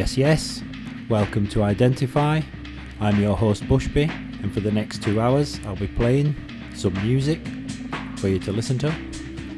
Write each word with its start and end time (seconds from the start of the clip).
Yes, 0.00 0.16
yes. 0.16 0.62
Welcome 1.10 1.46
to 1.48 1.62
Identify. 1.62 2.40
I'm 3.00 3.20
your 3.20 3.36
host 3.36 3.64
Bushby, 3.64 4.08
and 4.42 4.50
for 4.50 4.60
the 4.60 4.72
next 4.72 5.02
two 5.02 5.20
hours, 5.20 5.60
I'll 5.66 5.76
be 5.76 5.88
playing 5.88 6.34
some 6.74 6.94
music 7.06 7.38
for 8.16 8.28
you 8.28 8.38
to 8.38 8.50
listen 8.50 8.78
to. 8.78 8.94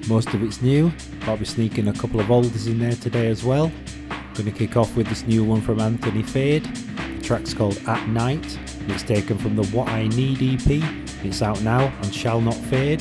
Most 0.08 0.34
of 0.34 0.42
it's 0.42 0.60
new, 0.60 0.92
I'll 1.28 1.36
be 1.36 1.44
sneaking 1.44 1.86
a 1.86 1.92
couple 1.92 2.18
of 2.18 2.26
oldies 2.26 2.66
in 2.66 2.80
there 2.80 2.90
today 2.90 3.28
as 3.28 3.44
well. 3.44 3.70
Going 4.34 4.46
to 4.46 4.50
kick 4.50 4.76
off 4.76 4.96
with 4.96 5.06
this 5.06 5.22
new 5.28 5.44
one 5.44 5.60
from 5.60 5.78
Anthony 5.78 6.24
Fade. 6.24 6.64
The 6.64 7.22
track's 7.22 7.54
called 7.54 7.80
At 7.86 8.08
Night, 8.08 8.58
it's 8.88 9.04
taken 9.04 9.38
from 9.38 9.54
the 9.54 9.64
What 9.66 9.90
I 9.90 10.08
Need 10.08 10.42
EP. 10.42 10.82
It's 11.24 11.40
out 11.40 11.62
now 11.62 11.82
and 12.02 12.12
Shall 12.12 12.40
Not 12.40 12.56
Fade. 12.56 13.00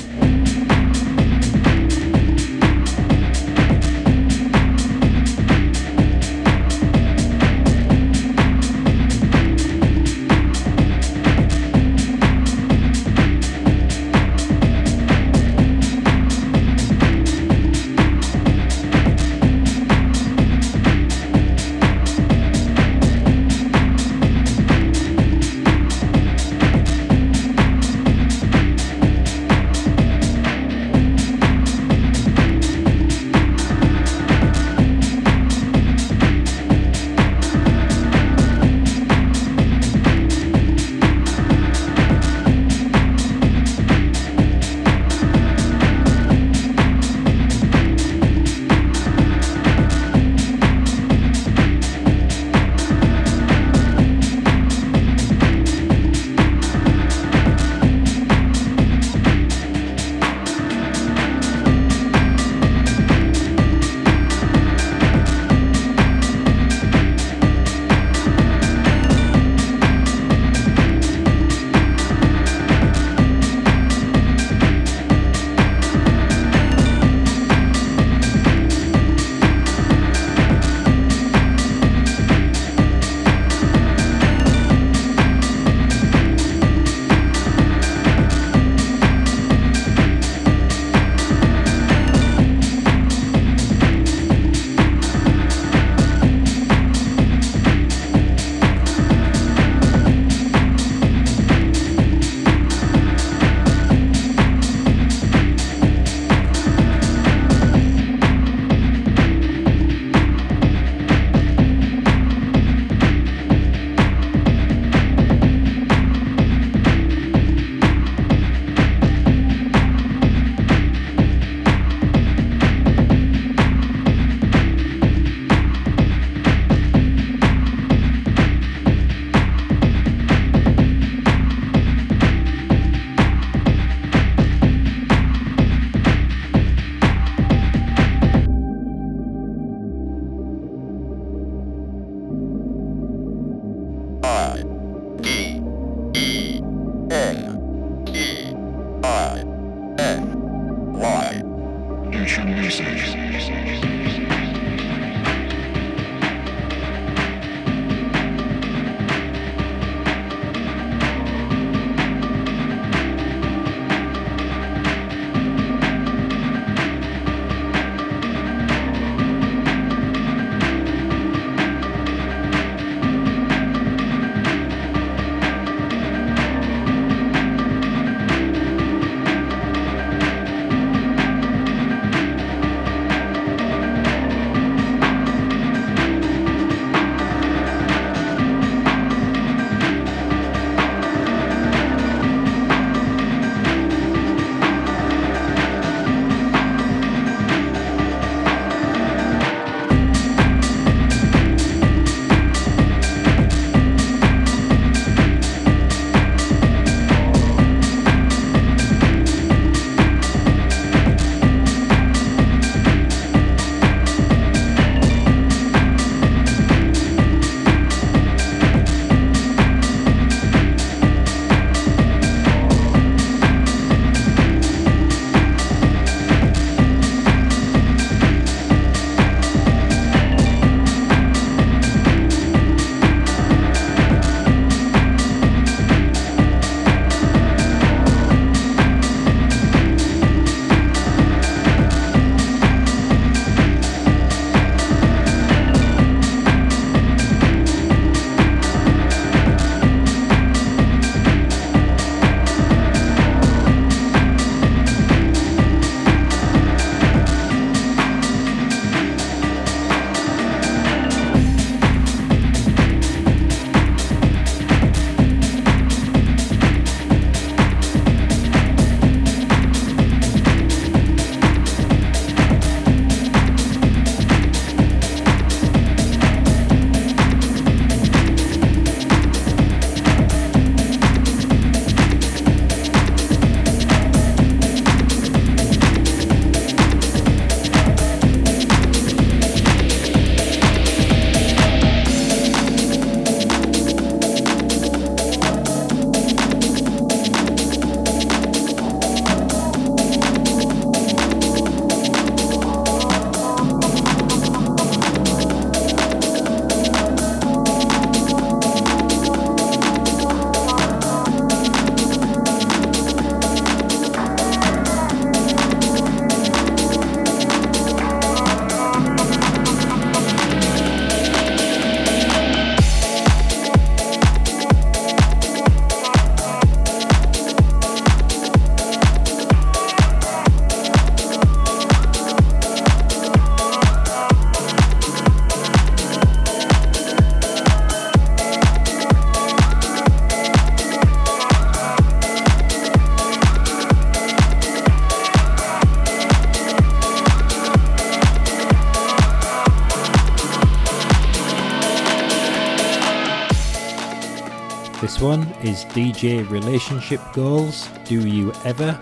Is 355.64 355.86
DJ 355.86 356.50
Relationship 356.50 357.22
Goals 357.34 357.88
Do 358.06 358.28
You 358.28 358.52
Ever, 358.66 359.00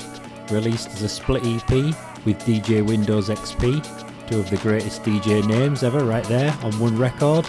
released 0.52 0.90
as 0.90 1.04
a 1.04 1.10
split 1.10 1.46
EP 1.46 1.70
with 2.26 2.38
DJ 2.40 2.86
Windows 2.86 3.30
XP, 3.30 4.30
two 4.30 4.40
of 4.40 4.50
the 4.50 4.58
greatest 4.58 5.04
DJ 5.04 5.46
names 5.48 5.84
ever 5.84 6.04
right 6.04 6.26
there 6.26 6.52
on 6.62 6.78
one 6.78 6.98
record, 6.98 7.46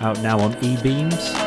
out 0.00 0.20
now 0.22 0.40
on 0.40 0.56
E-Beams. 0.64 1.37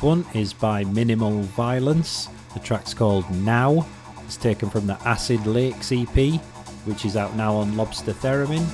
One 0.00 0.26
is 0.34 0.52
by 0.52 0.84
Minimal 0.84 1.42
Violence. 1.42 2.28
The 2.54 2.60
track's 2.60 2.92
called 2.92 3.28
Now. 3.30 3.86
It's 4.24 4.36
taken 4.36 4.68
from 4.68 4.86
the 4.86 4.98
Acid 5.06 5.46
Lakes 5.46 5.92
EP, 5.92 6.40
which 6.84 7.04
is 7.04 7.16
out 7.16 7.34
now 7.36 7.54
on 7.54 7.76
Lobster 7.76 8.12
Theremin. 8.12 8.64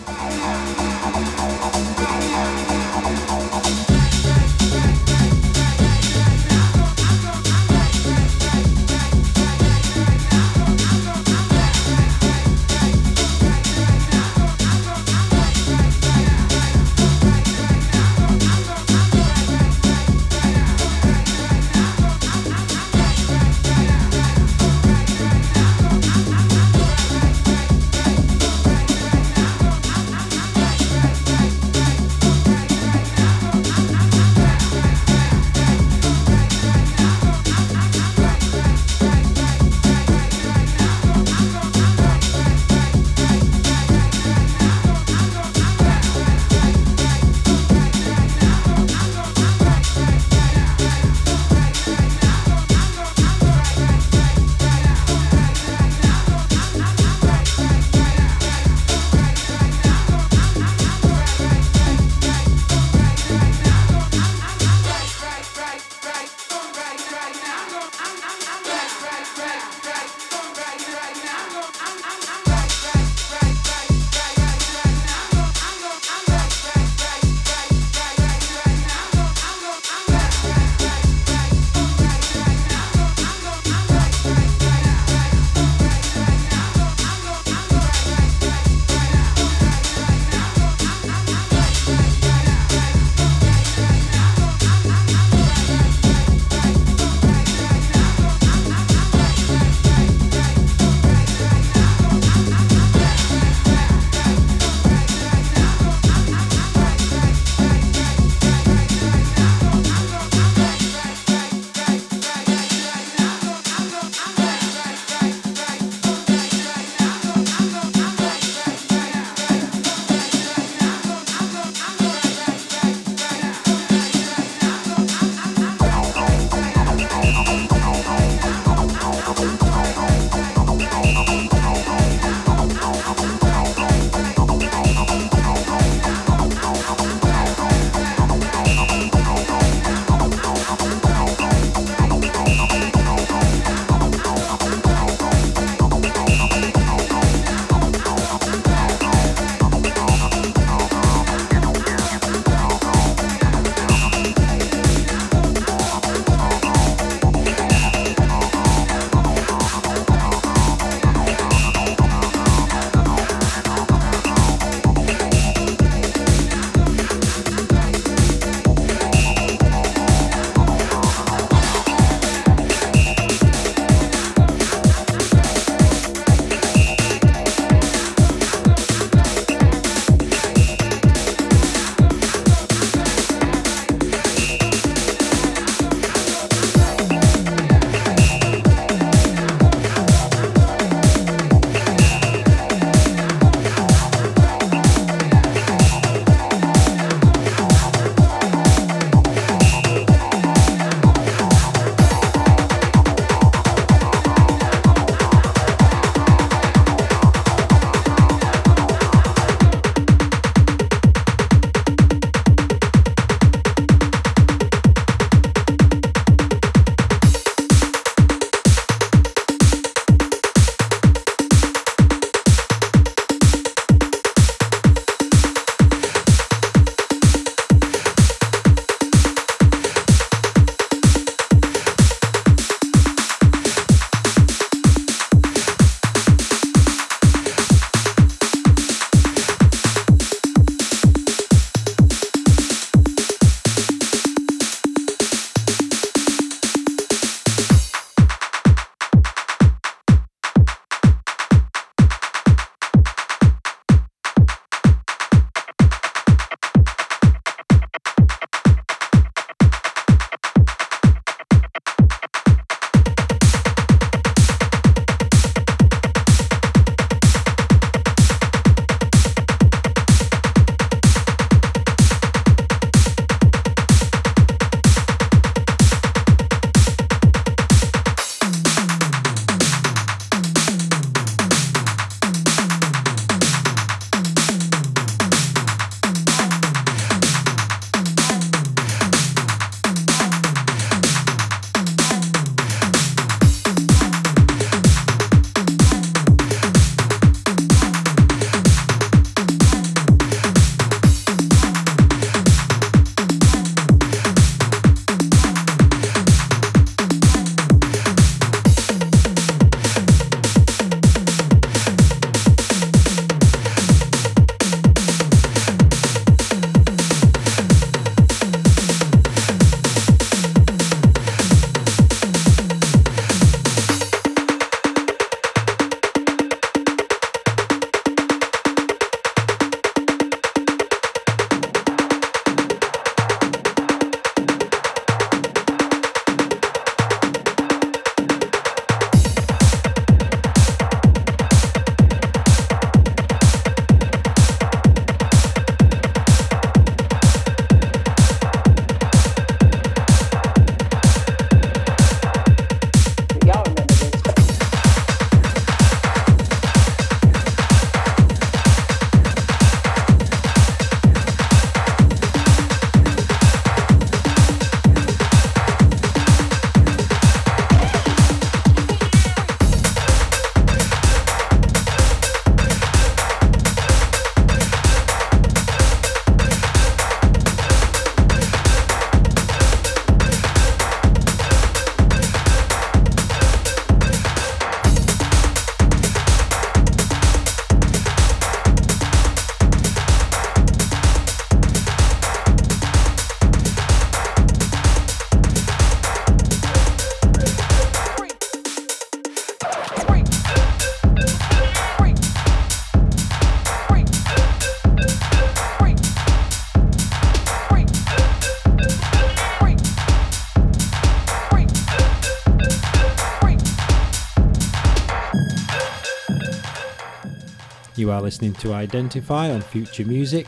Are 418.13 418.21
listening 418.21 418.53
to 418.55 418.75
Identify 418.75 419.51
on 419.51 419.63
Future 419.63 420.05
Music. 420.05 420.47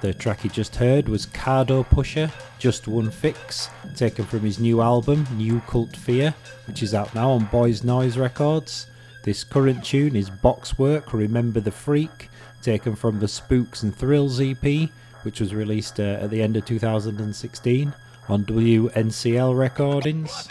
The 0.00 0.14
track 0.14 0.44
you 0.44 0.50
just 0.50 0.76
heard 0.76 1.08
was 1.08 1.26
Cardopusher, 1.26 2.30
Just 2.60 2.86
One 2.86 3.10
Fix, 3.10 3.68
taken 3.96 4.24
from 4.24 4.40
his 4.40 4.60
new 4.60 4.80
album, 4.80 5.26
New 5.34 5.60
Cult 5.66 5.96
Fear, 5.96 6.32
which 6.68 6.84
is 6.84 6.94
out 6.94 7.12
now 7.12 7.30
on 7.30 7.48
Boysnoize 7.48 8.16
Records. 8.16 8.86
This 9.24 9.42
current 9.42 9.84
tune 9.84 10.14
is 10.14 10.30
Boxwork 10.30 11.12
Remember 11.12 11.58
the 11.58 11.72
Freak, 11.72 12.28
taken 12.62 12.94
from 12.94 13.18
the 13.18 13.26
Spooks 13.26 13.82
and 13.82 13.94
Thrills 13.94 14.40
EP, 14.40 14.88
which 15.22 15.40
was 15.40 15.52
released 15.52 15.98
uh, 15.98 16.18
at 16.20 16.30
the 16.30 16.40
end 16.40 16.56
of 16.56 16.64
2016 16.64 17.92
on 18.28 18.44
WNCL 18.44 19.58
Recordings. 19.58 20.48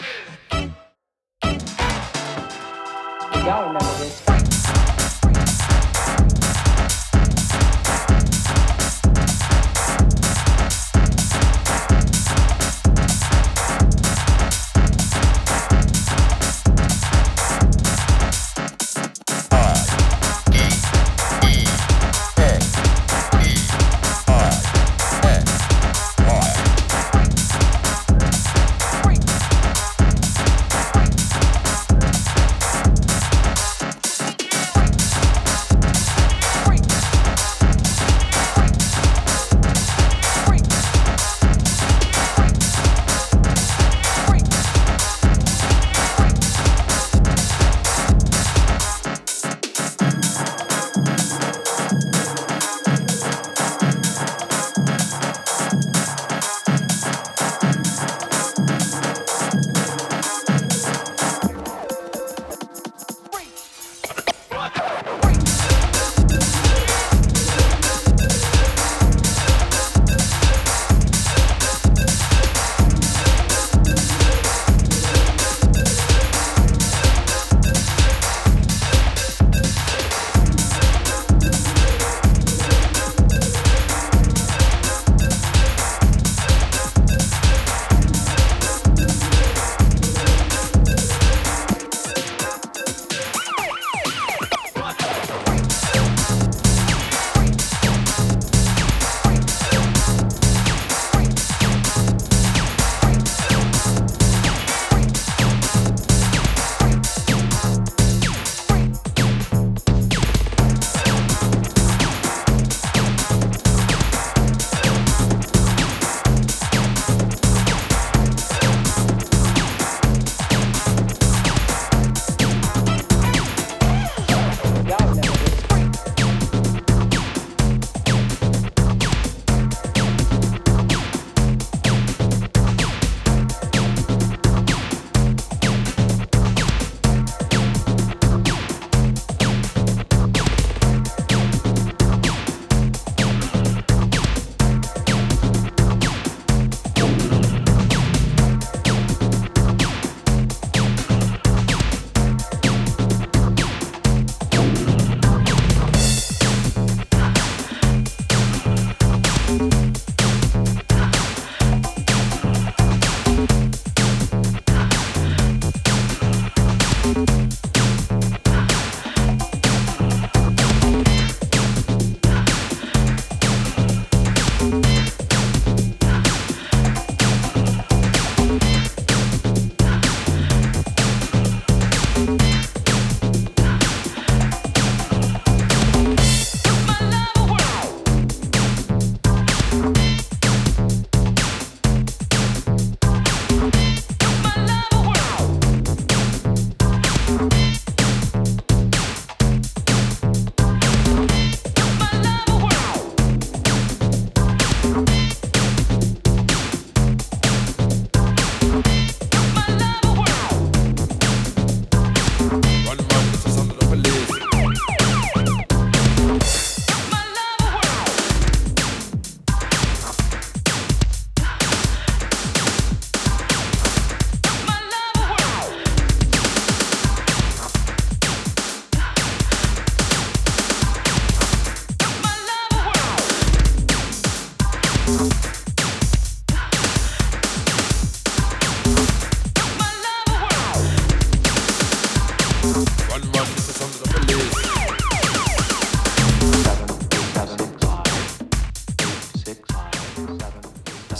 Y'all 3.32 3.66
remember 3.66 3.98
this. 3.98 4.29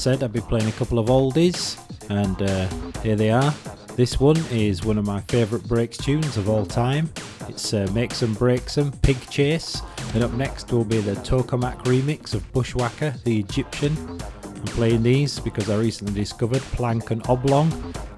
Said 0.01 0.23
I'd 0.23 0.33
be 0.33 0.41
playing 0.41 0.67
a 0.67 0.73
couple 0.73 0.99
of 0.99 1.09
oldies, 1.09 1.77
and 2.09 2.41
uh, 2.41 2.67
here 3.03 3.17
they 3.17 3.31
are. 3.31 3.53
This 3.97 4.19
one 4.19 4.39
is 4.51 4.83
one 4.83 4.97
of 4.97 5.05
my 5.05 5.21
favourite 5.29 5.69
breaks 5.69 5.99
tunes 5.99 6.39
of 6.39 6.49
all 6.49 6.65
time. 6.65 7.11
It's 7.51 7.75
uh, 7.75 7.87
Makes 7.93 8.23
'em 8.23 8.33
Breaks 8.33 8.79
'em, 8.79 8.93
Pig 9.03 9.19
Chase, 9.29 9.83
and 10.15 10.25
up 10.25 10.33
next 10.33 10.73
will 10.73 10.87
be 10.87 11.03
the 11.03 11.17
Tokamak 11.17 11.85
remix 11.85 12.33
of 12.33 12.51
Bushwacka, 12.55 13.23
the 13.25 13.41
Egyptian. 13.41 13.95
I'm 14.43 14.65
playing 14.69 15.03
these 15.03 15.39
because 15.39 15.69
I 15.69 15.77
recently 15.77 16.15
discovered 16.15 16.63
Plank 16.73 17.11
and 17.11 17.23
Oblong 17.29 17.71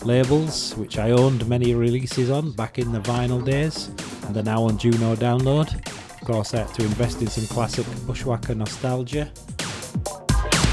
labels, 0.05 0.77
which 0.77 0.99
I 0.99 1.11
owned 1.11 1.49
many 1.49 1.75
releases 1.75 2.31
on 2.31 2.53
back 2.53 2.79
in 2.79 2.93
the 2.93 3.01
vinyl 3.01 3.45
days, 3.45 3.89
and 4.25 4.37
they're 4.37 4.45
now 4.45 4.63
on 4.63 4.79
Juno 4.79 5.17
Download. 5.17 5.75
Of 5.89 6.29
course, 6.29 6.55
I 6.55 6.59
had 6.59 6.75
to 6.75 6.85
invest 6.85 7.23
in 7.23 7.27
some 7.27 7.49
classic 7.49 7.87
Bushwacka 8.07 8.57
nostalgia. 8.57 9.33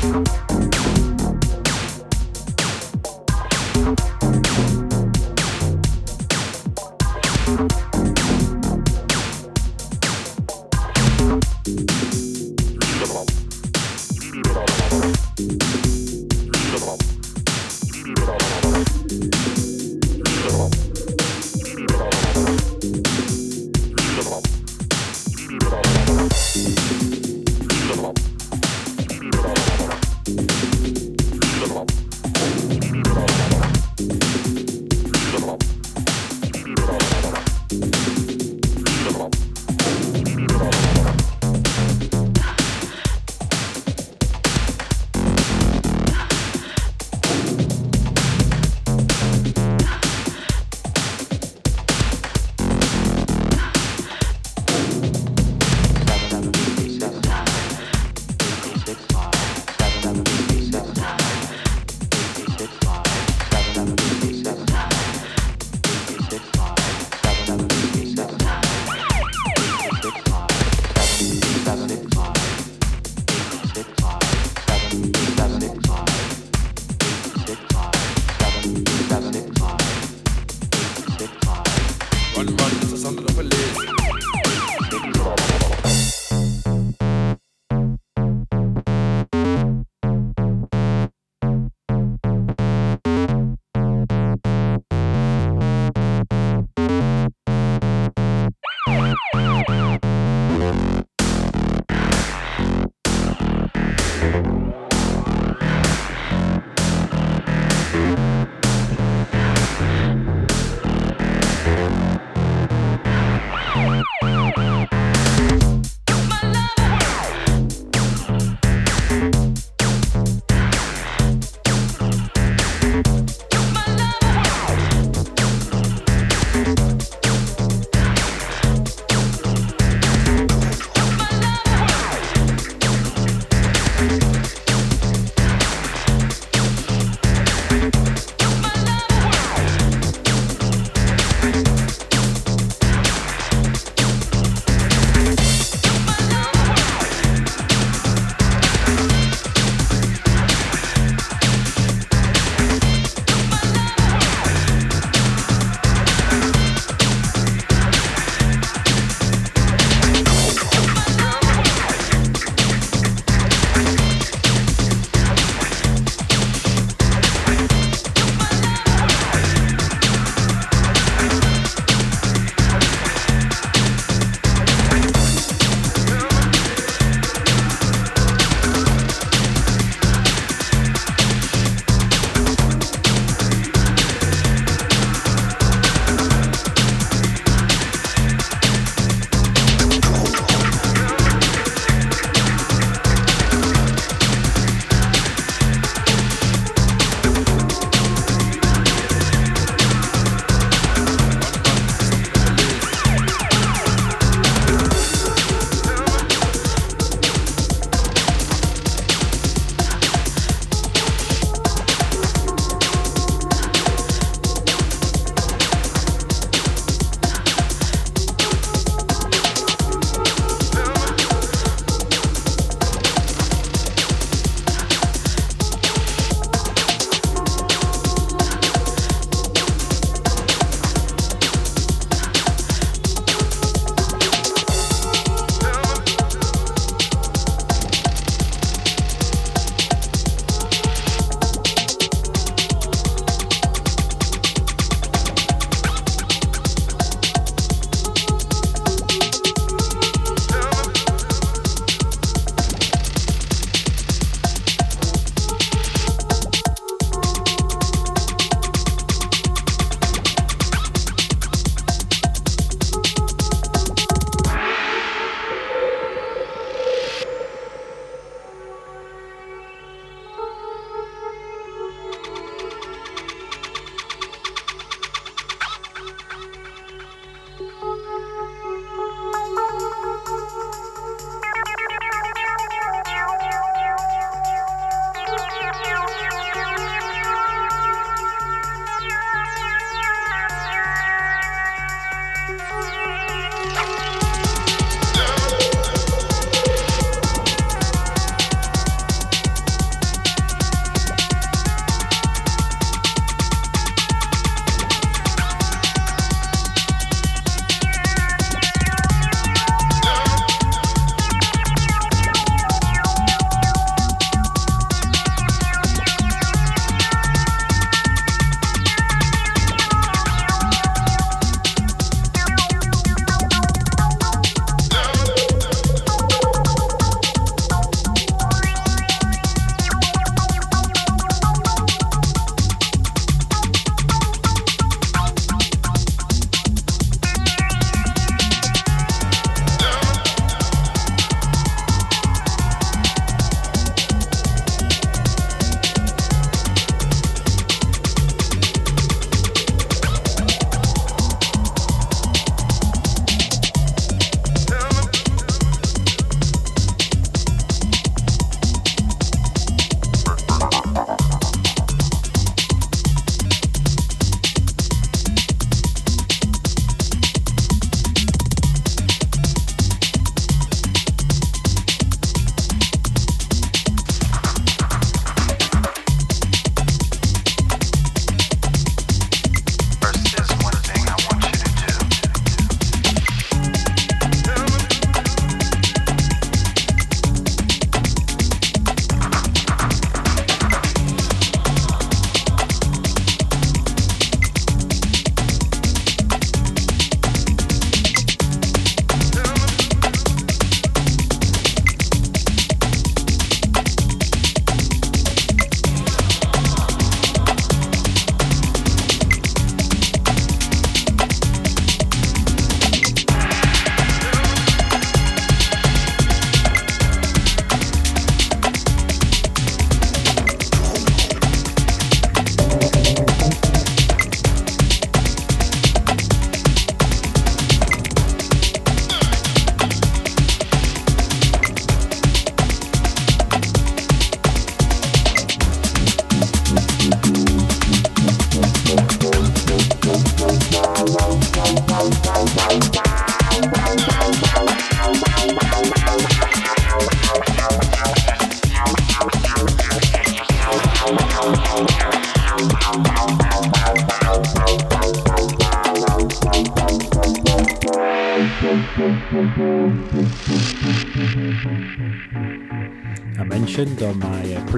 Thank 0.02 0.98
you. 0.98 1.09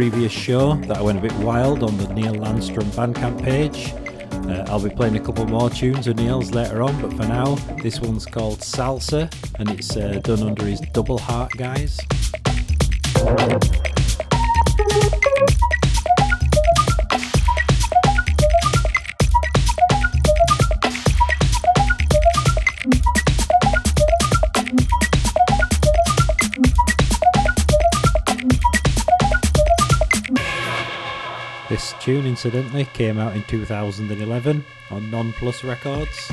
previous 0.01 0.31
show 0.31 0.73
that 0.87 0.97
I 0.97 1.01
went 1.03 1.19
a 1.19 1.21
bit 1.21 1.33
wild 1.45 1.83
on 1.83 1.95
the 1.95 2.11
Neil 2.11 2.33
Landstrumm 2.33 2.89
Bandcamp 2.95 3.43
page. 3.43 3.93
Uh, 4.49 4.65
I'll 4.67 4.81
be 4.81 4.89
playing 4.89 5.15
a 5.15 5.19
couple 5.19 5.45
more 5.45 5.69
tunes 5.69 6.07
of 6.07 6.15
Neil's 6.15 6.49
later 6.49 6.81
on, 6.81 6.99
but 7.03 7.11
for 7.11 7.27
now, 7.27 7.53
this 7.83 8.01
one's 8.01 8.25
called 8.25 8.61
Salsa 8.61 9.31
and 9.59 9.69
it's 9.69 9.95
uh, 9.95 10.19
done 10.23 10.41
under 10.41 10.65
his 10.65 10.79
Double 10.79 11.19
Heart 11.19 11.51
Guys. 11.51 11.99
incidentally 32.43 32.85
came 32.85 33.19
out 33.19 33.35
in 33.35 33.43
2011 33.43 34.65
on 34.89 35.11
Non 35.11 35.31
Plus 35.33 35.63
Records. 35.63 36.30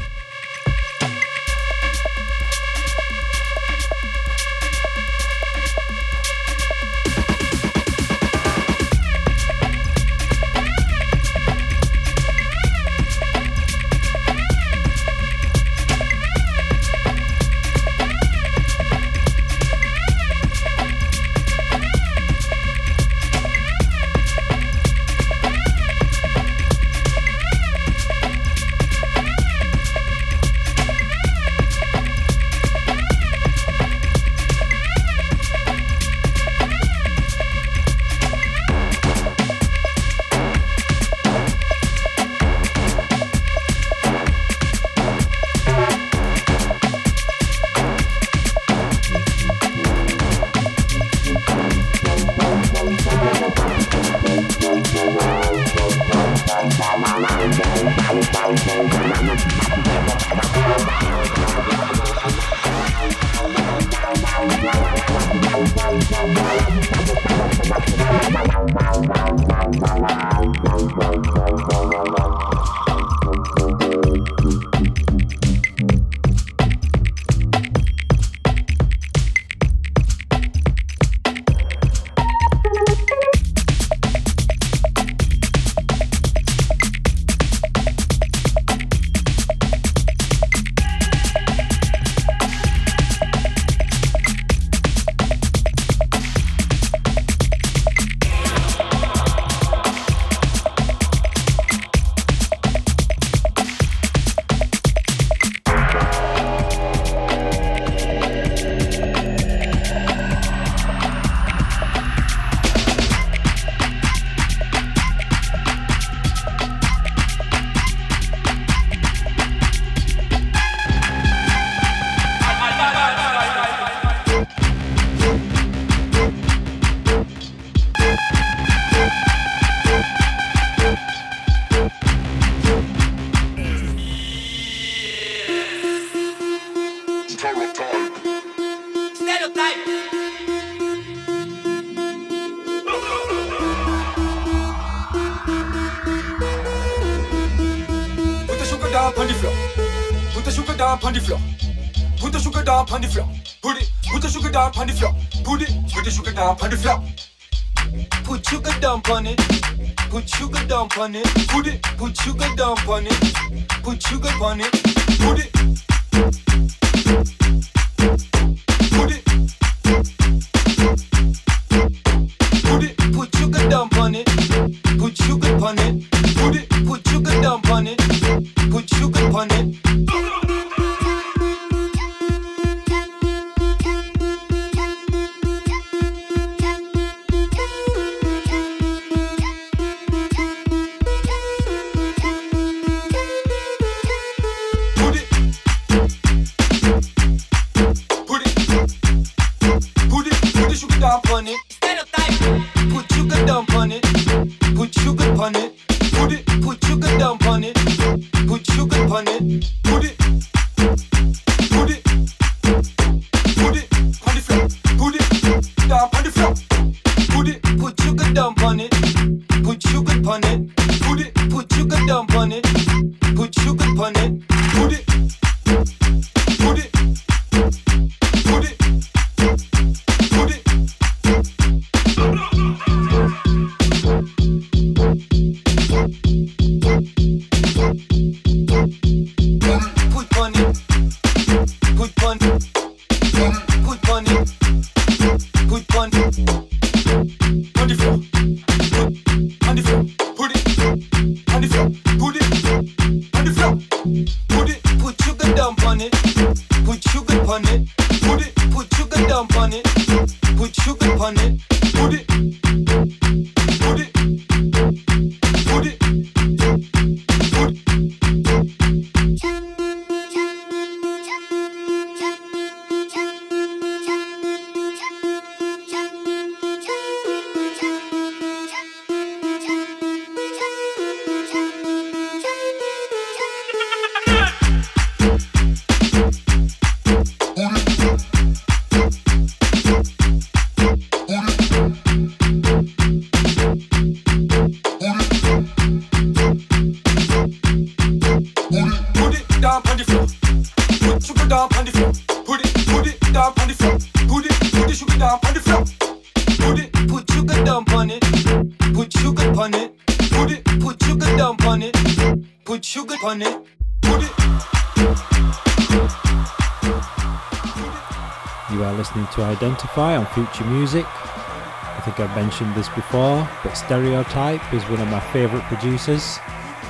To 319.39 319.45
Identify 319.45 320.17
on 320.17 320.27
Future 320.27 320.65
Music. 320.65 321.07
I 321.07 322.03
think 322.05 322.19
I've 322.19 322.35
mentioned 322.35 322.75
this 322.75 322.89
before, 322.89 323.49
but 323.63 323.75
Stereotype 323.75 324.75
is 324.75 324.83
one 324.85 325.01
of 325.01 325.09
my 325.09 325.21
favourite 325.33 325.65
producers. 325.67 326.39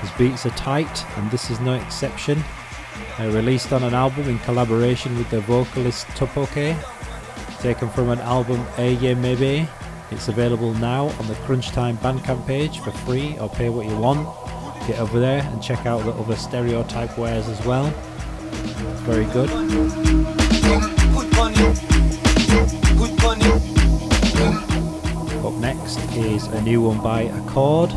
His 0.01 0.11
beats 0.12 0.46
are 0.46 0.51
tight, 0.51 1.05
and 1.18 1.30
this 1.30 1.51
is 1.51 1.61
no 1.61 1.74
exception. 1.74 2.42
Uh, 3.18 3.28
released 3.32 3.74
on 3.74 3.82
an 3.82 3.92
album 3.92 4.28
in 4.30 4.38
collaboration 4.38 5.18
with 5.18 5.28
the 5.28 5.40
vocalist 5.42 6.07
Tupoke, 6.16 6.74
taken 7.61 7.90
from 7.90 8.09
an 8.09 8.20
album 8.20 8.64
Eye 8.78 9.14
Maybe. 9.18 9.68
It's 10.11 10.28
available 10.28 10.72
now 10.74 11.09
on 11.09 11.26
the 11.26 11.34
Crunch 11.44 11.68
Time 11.68 11.99
Bandcamp 11.99 12.46
page 12.46 12.78
for 12.80 12.92
free 12.92 13.38
or 13.40 13.51
pay 13.51 13.68
what 13.68 13.84
you 13.84 13.96
want. 13.99 14.26
Get 14.86 14.99
over 15.01 15.20
there 15.20 15.42
and 15.42 15.62
check 15.62 15.84
out 15.84 16.03
the 16.07 16.12
other 16.12 16.36
Stereotype 16.36 17.18
wares 17.18 17.46
as 17.46 17.62
well. 17.66 17.90
Very 19.05 19.26
good. 19.26 20.47
Is 26.19 26.47
a 26.47 26.61
new 26.62 26.83
one 26.83 27.01
by 27.01 27.23
Accord. 27.23 27.91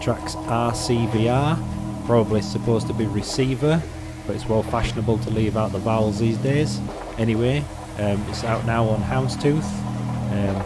Track's 0.00 0.34
RCVR, 0.34 2.06
probably 2.06 2.40
supposed 2.40 2.86
to 2.86 2.94
be 2.94 3.04
receiver, 3.06 3.82
but 4.26 4.34
it's 4.34 4.48
well 4.48 4.62
fashionable 4.62 5.18
to 5.18 5.30
leave 5.30 5.56
out 5.56 5.72
the 5.72 5.78
vowels 5.78 6.18
these 6.18 6.38
days. 6.38 6.80
Anyway, 7.18 7.58
um, 7.98 8.24
it's 8.28 8.44
out 8.44 8.64
now 8.64 8.88
on 8.88 9.02
Houndstooth. 9.02 9.62
Um, 10.32 10.56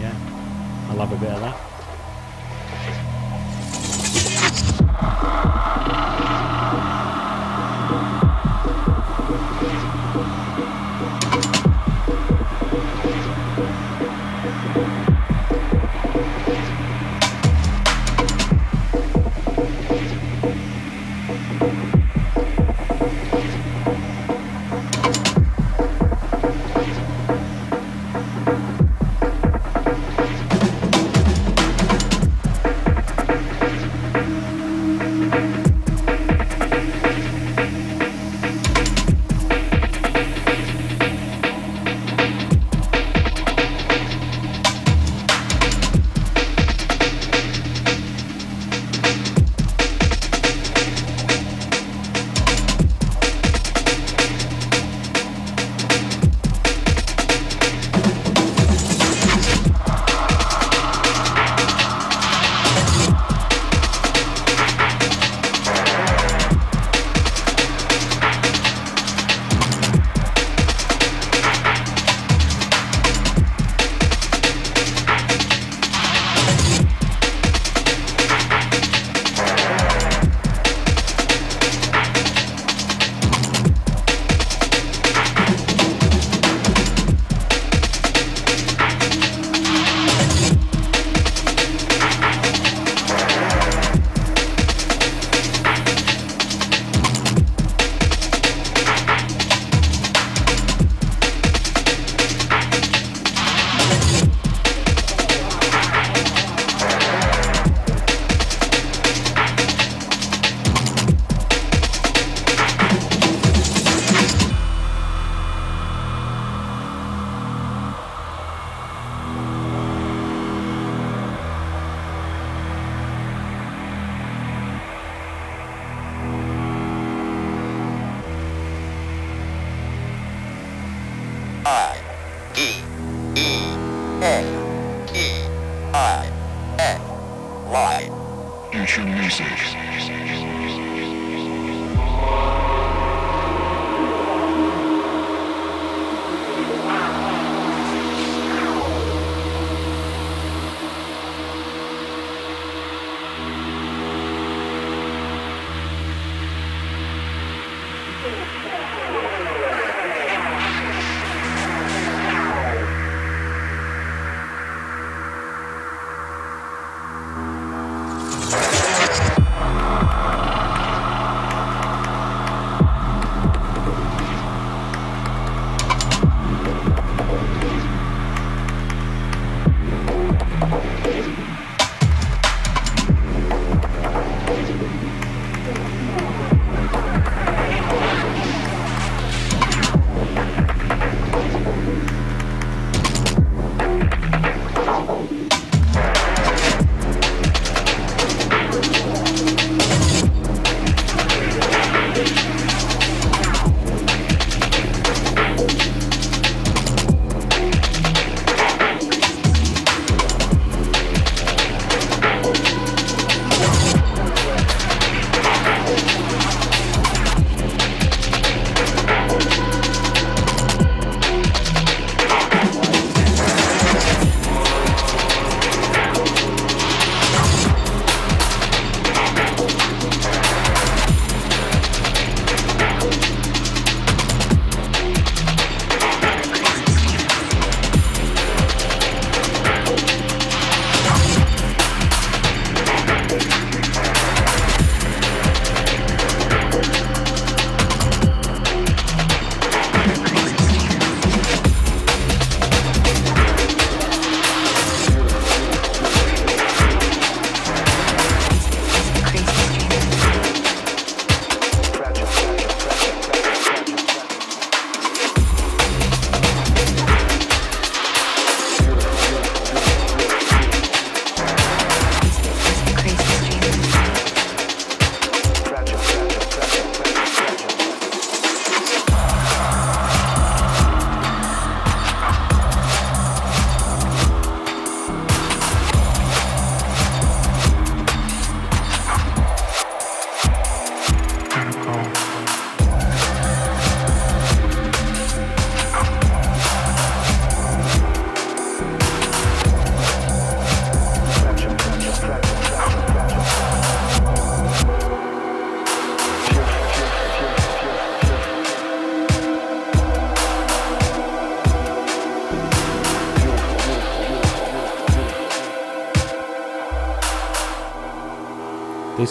yeah, 0.00 0.86
I 0.88 0.94
love 0.94 1.12
a 1.12 1.16
bit 1.16 1.30
of 1.30 1.40
that. 1.40 1.66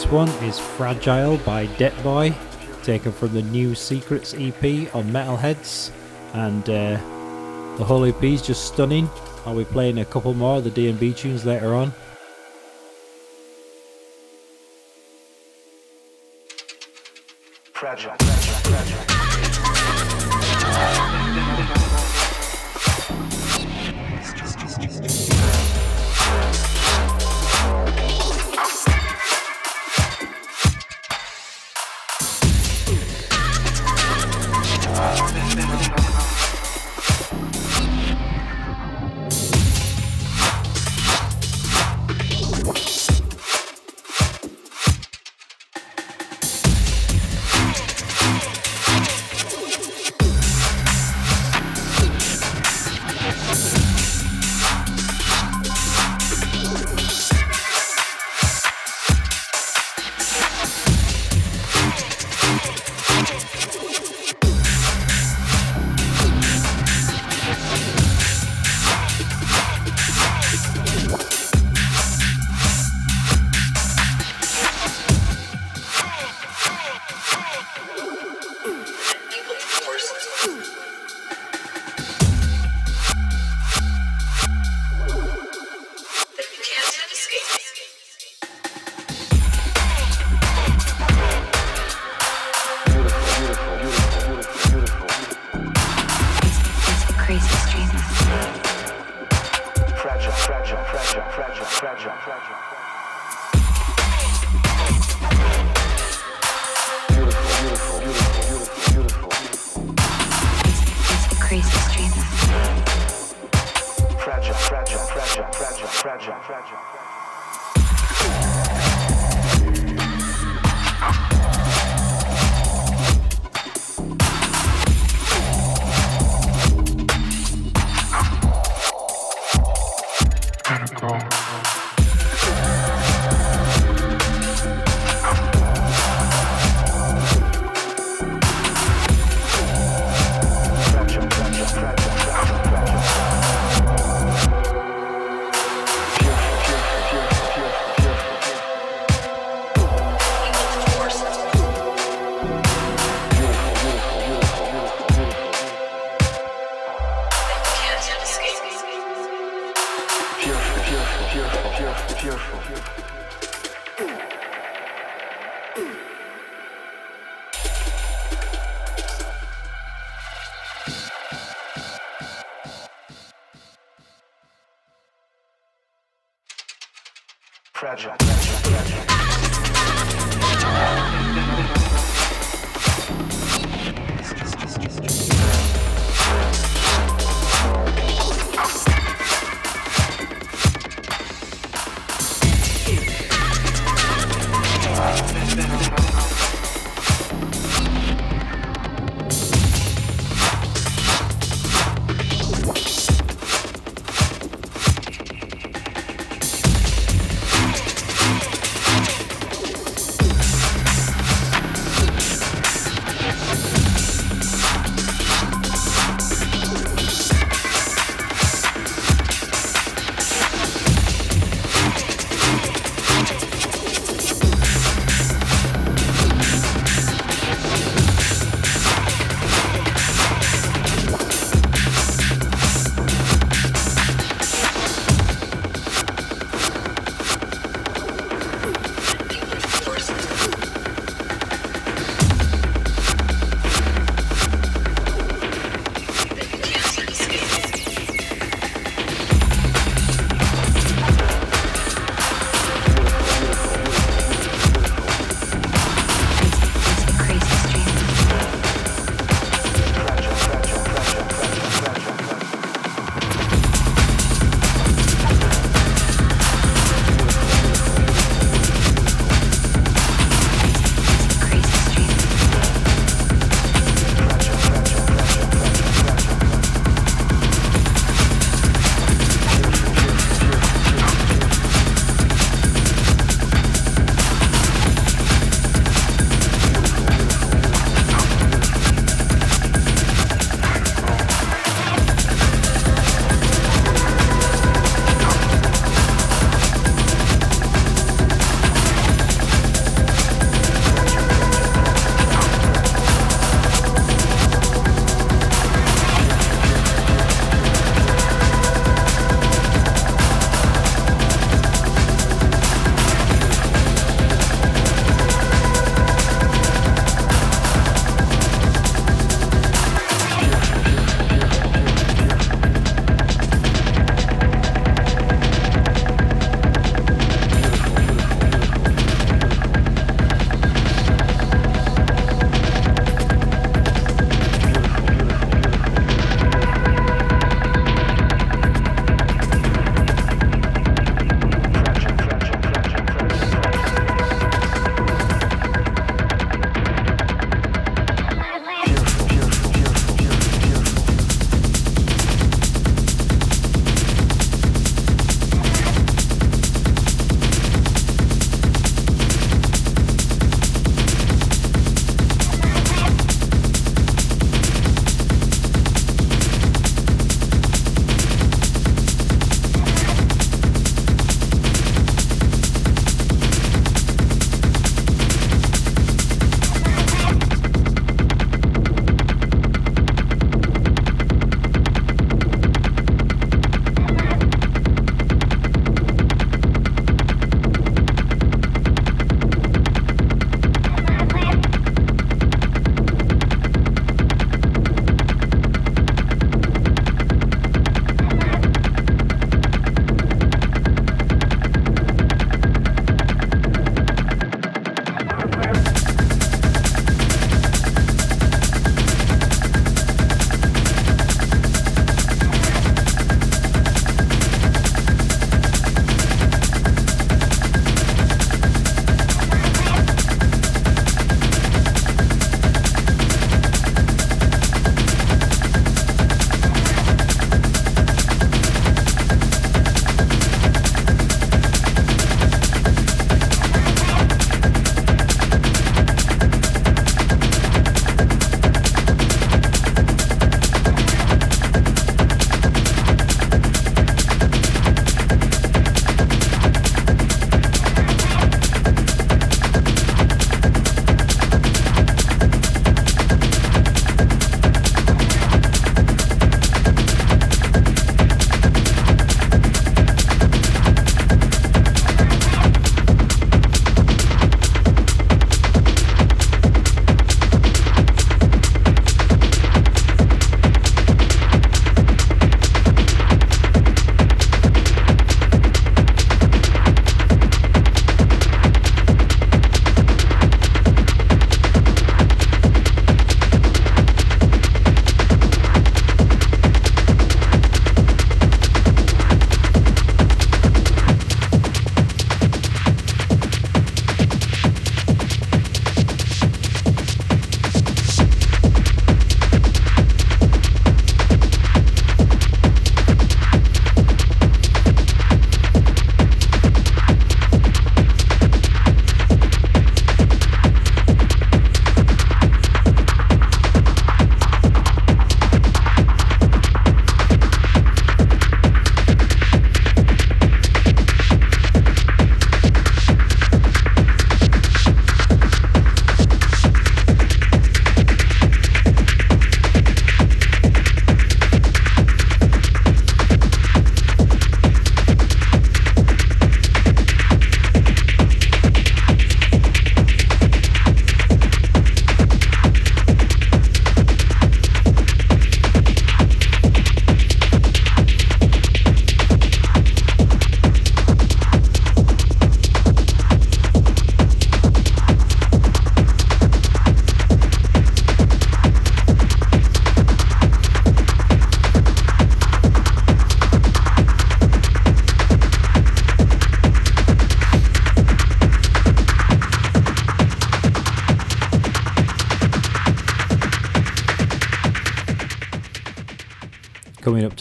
This 0.05 0.13
one 0.13 0.29
is 0.43 0.59
Fragile 0.59 1.37
by 1.37 1.65
Det 1.77 1.91
Boy, 2.03 2.31
taken 2.83 3.11
from 3.11 3.33
the 3.33 3.41
new 3.41 3.73
Secrets 3.73 4.35
EP 4.35 4.93
on 4.93 5.05
Metalheadz, 5.05 5.89
and 6.33 6.61
uh, 6.69 6.99
the 7.77 7.83
whole 7.83 8.05
EP 8.05 8.23
is 8.23 8.43
just 8.43 8.67
stunning. 8.71 9.09
I'll 9.47 9.57
be 9.57 9.65
playing 9.65 9.97
a 9.97 10.05
couple 10.05 10.35
more 10.35 10.57
of 10.57 10.63
the 10.63 10.69
D&B 10.69 11.13
tunes 11.13 11.43
later 11.43 11.73
on. 11.73 11.91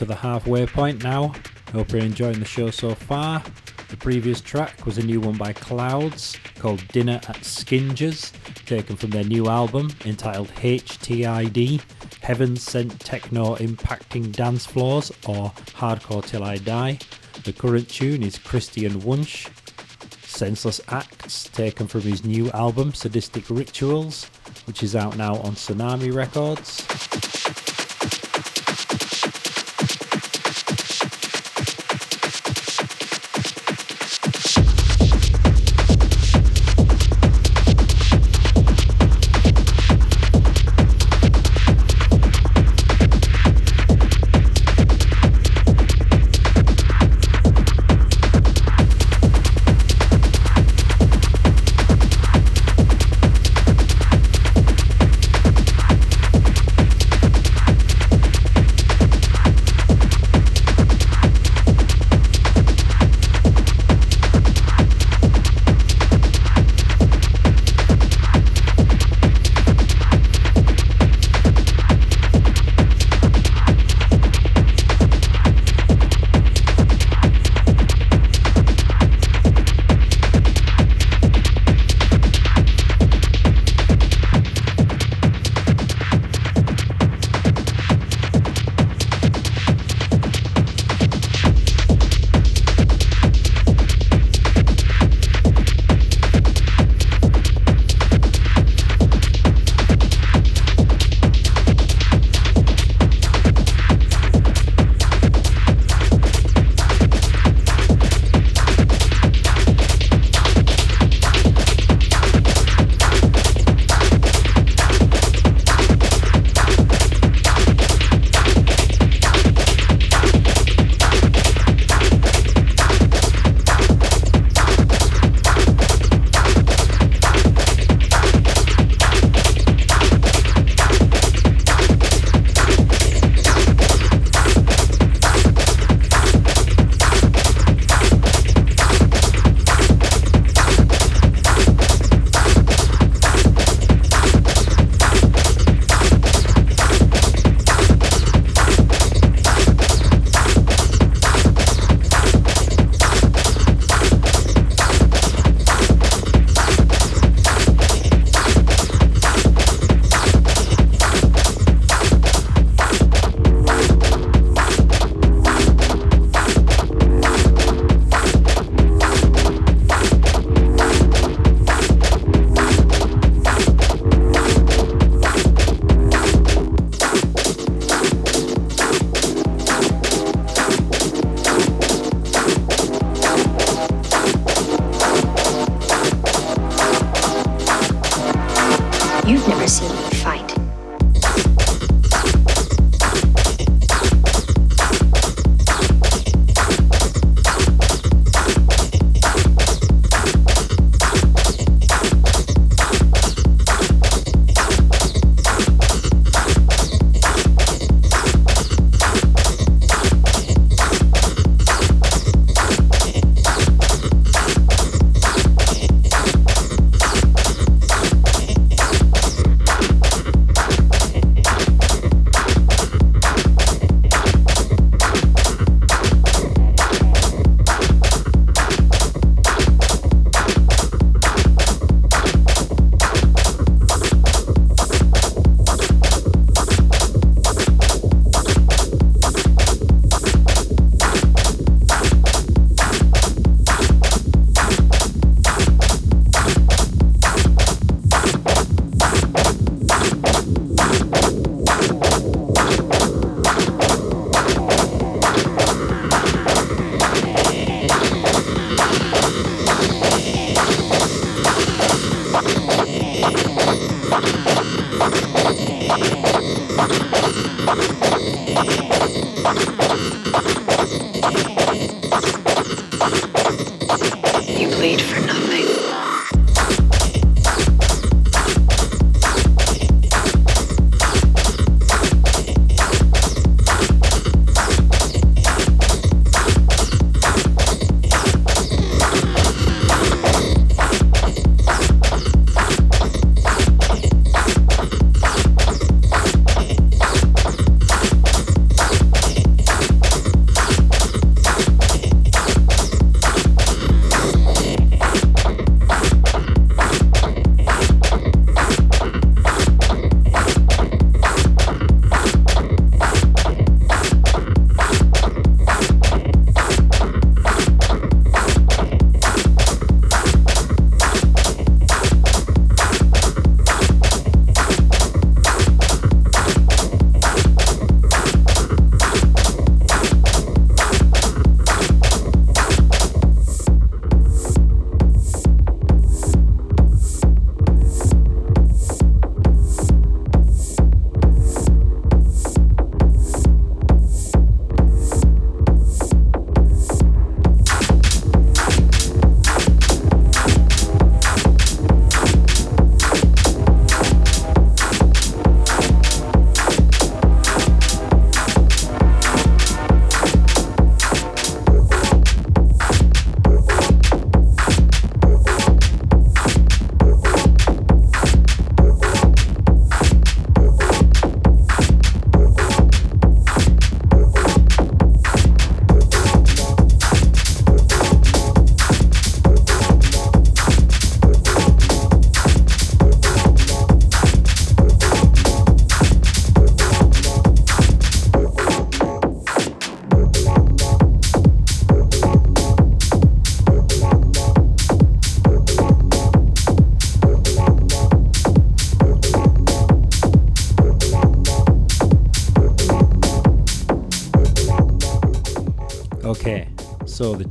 To 0.05 0.09
the 0.09 0.15
halfway 0.15 0.67
point 0.67 1.03
now. 1.03 1.33
Hope 1.73 1.93
you're 1.93 2.03
enjoying 2.03 2.39
the 2.39 2.45
show 2.45 2.71
so 2.71 2.95
far. 2.95 3.43
The 3.89 3.97
previous 3.97 4.41
track 4.41 4.85
was 4.85 4.99
a 4.99 5.03
new 5.03 5.21
one 5.21 5.37
by 5.39 5.53
Clouds 5.53 6.37
called 6.59 6.87
Dinner 6.89 7.21
at 7.29 7.43
Skingers, 7.43 8.33
taken 8.67 8.97
from 8.97 9.11
their 9.11 9.25
new 9.25 9.49
album 9.49 9.91
entitled 10.05 10.49
HTID 10.49 11.81
Heaven 12.21 12.57
Sent 12.57 13.01
Techno 13.01 13.57
Impacting 13.57 14.31
Dance 14.33 14.67
Floors 14.67 15.11
or 15.27 15.51
Hardcore 15.77 16.25
Till 16.25 16.45
I 16.45 16.59
Die. 16.59 16.99
The 17.45 17.53
current 17.53 17.89
tune 17.89 18.23
is 18.23 18.37
Christian 18.39 19.01
Wunsch. 19.01 19.49
Senseless 20.23 20.81
Acts, 20.89 21.45
taken 21.51 21.87
from 21.87 22.01
his 22.03 22.25
new 22.25 22.51
album 22.51 22.93
Sadistic 22.93 23.49
Rituals, 23.49 24.25
which 24.67 24.83
is 24.83 24.97
out 24.97 25.17
now 25.17 25.37
on 25.37 25.53
Tsunami 25.53 26.13
Records. 26.13 26.85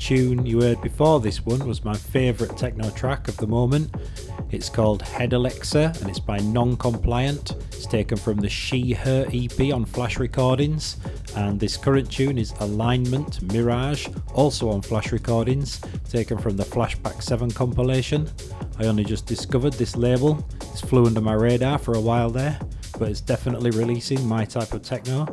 Tune 0.03 0.45
you 0.45 0.59
heard 0.59 0.81
before 0.81 1.21
this 1.21 1.45
one 1.45 1.65
was 1.65 1.85
my 1.85 1.93
favourite 1.93 2.57
techno 2.57 2.89
track 2.89 3.29
of 3.29 3.37
the 3.37 3.47
moment. 3.47 3.89
It's 4.51 4.67
called 4.67 5.01
Head 5.01 5.31
Alexa 5.31 5.93
and 6.01 6.09
it's 6.09 6.19
by 6.19 6.39
Non 6.39 6.75
Compliant. 6.75 7.51
It's 7.71 7.85
taken 7.85 8.17
from 8.17 8.35
the 8.41 8.49
She 8.49 8.91
Her 8.91 9.25
EP 9.31 9.73
on 9.73 9.85
Flash 9.85 10.19
Recordings. 10.19 10.97
And 11.37 11.57
this 11.57 11.77
current 11.77 12.11
tune 12.11 12.37
is 12.37 12.51
Alignment 12.59 13.41
Mirage, 13.53 14.09
also 14.33 14.69
on 14.69 14.81
Flash 14.81 15.13
Recordings, 15.13 15.79
taken 16.09 16.37
from 16.37 16.57
the 16.57 16.65
Flashback 16.65 17.23
7 17.23 17.49
compilation. 17.51 18.29
I 18.79 18.87
only 18.87 19.05
just 19.05 19.25
discovered 19.25 19.71
this 19.73 19.95
label. 19.95 20.45
It's 20.63 20.81
flew 20.81 21.05
under 21.05 21.21
my 21.21 21.33
radar 21.33 21.77
for 21.77 21.93
a 21.93 22.01
while 22.01 22.29
there, 22.29 22.59
but 22.99 23.07
it's 23.07 23.21
definitely 23.21 23.71
releasing 23.71 24.27
my 24.27 24.43
type 24.43 24.73
of 24.73 24.81
techno. 24.81 25.27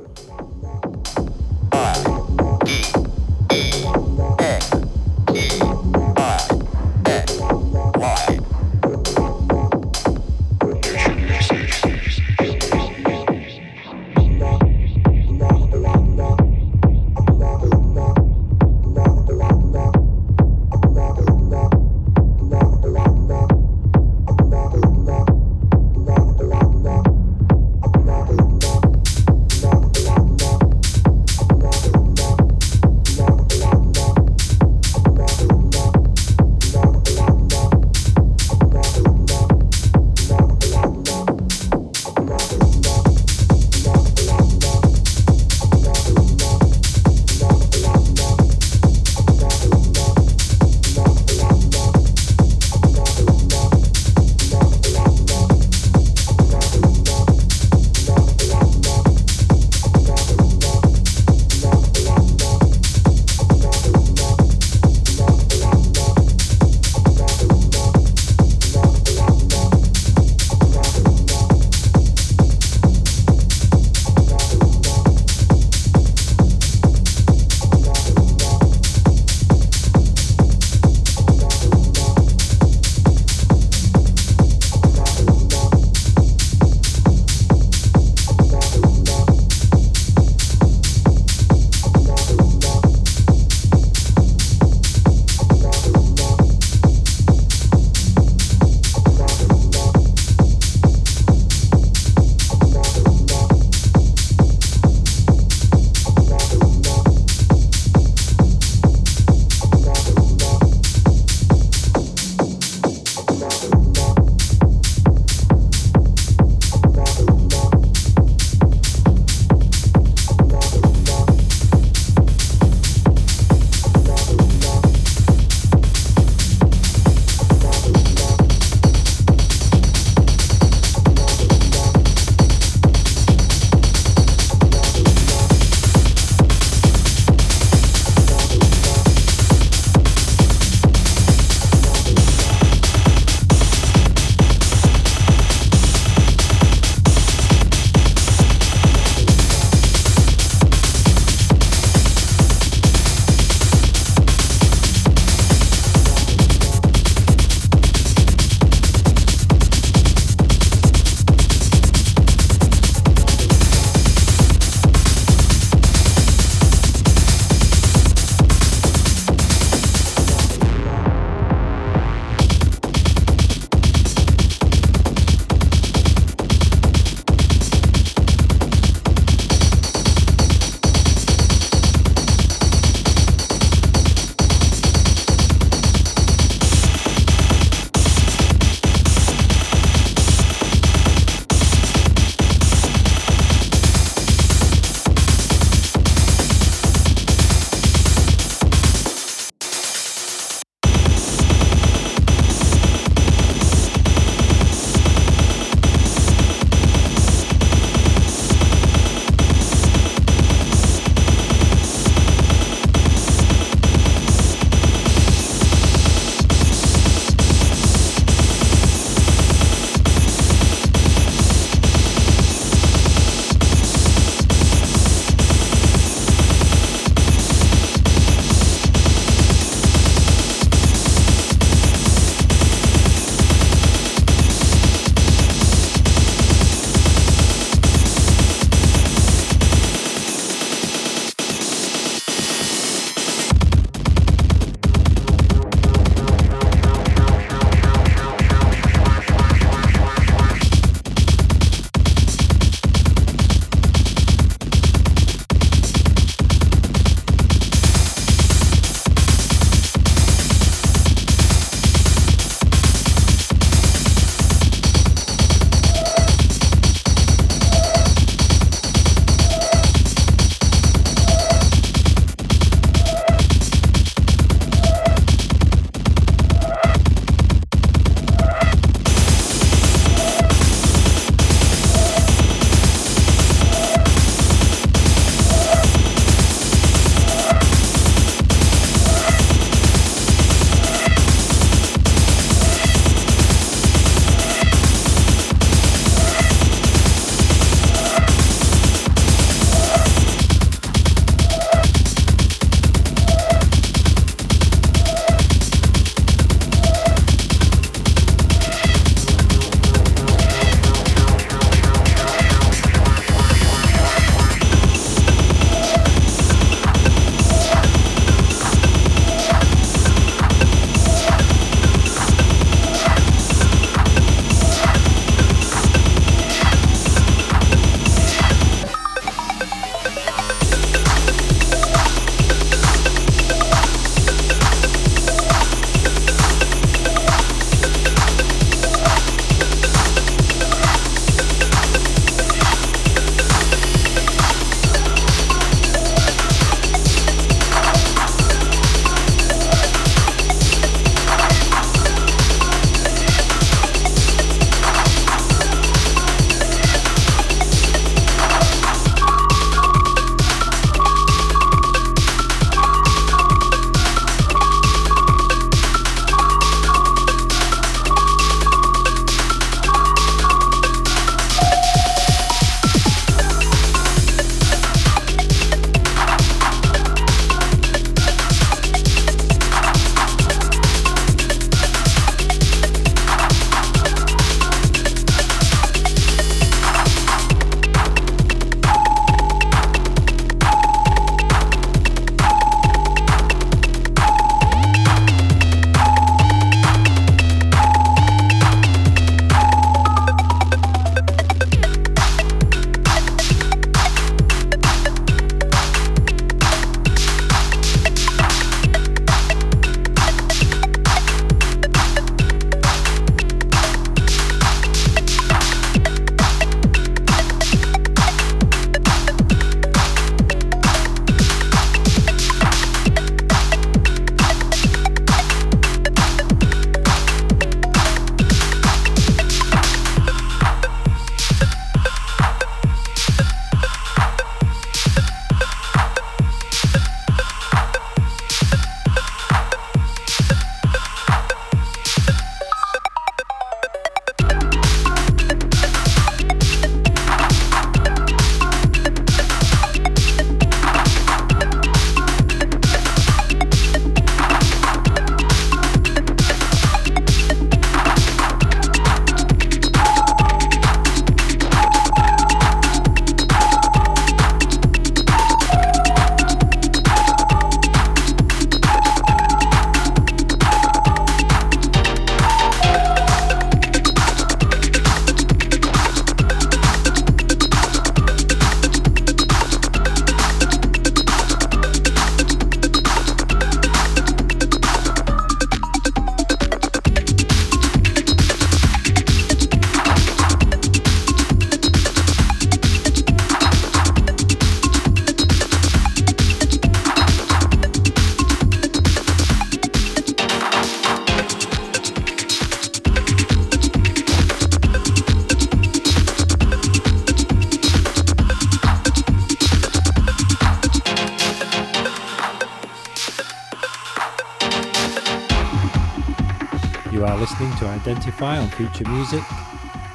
Identify 518.40 518.58
on 518.58 518.70
Future 518.70 519.10
Music. 519.10 519.42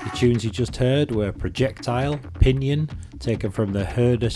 The 0.03 0.09
tunes 0.15 0.43
you 0.43 0.49
just 0.49 0.75
heard 0.77 1.11
were 1.11 1.31
Projectile, 1.31 2.17
Pinion, 2.39 2.89
taken 3.19 3.51
from 3.51 3.71
the 3.71 3.85
Herder 3.85 4.31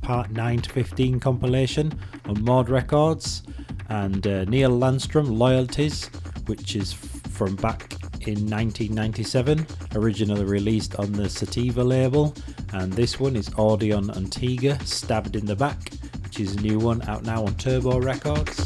Part 0.00 0.30
9 0.30 0.58
to 0.60 0.70
15 0.70 1.18
compilation 1.18 1.98
on 2.26 2.44
Mord 2.44 2.68
Records, 2.68 3.42
and 3.88 4.24
uh, 4.28 4.44
Neil 4.44 4.70
Landstrumm, 4.70 5.36
Loyalties, 5.36 6.06
which 6.46 6.76
is 6.76 6.92
f- 6.92 7.32
from 7.32 7.56
back 7.56 7.94
in 8.28 8.48
1997, 8.48 9.66
originally 9.96 10.44
released 10.44 10.94
on 10.94 11.10
the 11.10 11.28
Sativa 11.28 11.82
label. 11.82 12.32
And 12.74 12.92
this 12.92 13.18
one 13.18 13.34
is 13.34 13.48
Audion 13.50 14.16
Antigua, 14.16 14.78
Stabbed 14.84 15.34
in 15.34 15.46
the 15.46 15.56
Back, 15.56 15.90
which 16.22 16.38
is 16.38 16.54
a 16.54 16.60
new 16.60 16.78
one 16.78 17.02
out 17.08 17.24
now 17.24 17.44
on 17.44 17.56
Turbo 17.56 17.98
Records. 17.98 18.65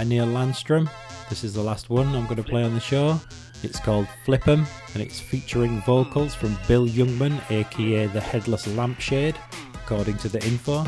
By 0.00 0.04
Neil 0.04 0.24
Landstrumm. 0.24 0.88
This 1.28 1.44
is 1.44 1.52
the 1.52 1.62
last 1.62 1.90
one 1.90 2.06
I'm 2.16 2.24
going 2.24 2.42
to 2.42 2.42
play 2.42 2.62
on 2.62 2.72
the 2.72 2.80
show. 2.80 3.20
It's 3.62 3.78
called 3.78 4.08
Flip 4.24 4.48
'em 4.48 4.64
and 4.94 5.02
it's 5.02 5.20
featuring 5.20 5.82
vocals 5.82 6.34
from 6.34 6.56
Bill 6.66 6.86
Youngman, 6.86 7.38
aka 7.50 8.06
the 8.06 8.18
Headless 8.18 8.66
Lampshade, 8.66 9.36
according 9.74 10.16
to 10.16 10.30
the 10.30 10.42
info. 10.46 10.86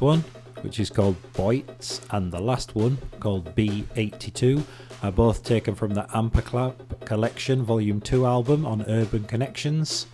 One, 0.00 0.24
which 0.62 0.80
is 0.80 0.90
called 0.90 1.16
Boits, 1.32 2.00
and 2.10 2.32
the 2.32 2.40
last 2.40 2.74
one 2.74 2.98
called 3.20 3.54
B82, 3.54 4.62
are 5.02 5.12
both 5.12 5.42
taken 5.42 5.74
from 5.74 5.94
the 5.94 6.02
Amperclap 6.14 7.04
Collection 7.04 7.62
Volume 7.62 8.00
2 8.00 8.26
album 8.26 8.66
on 8.66 8.82
Urban 8.88 9.24
Connections. 9.24 10.06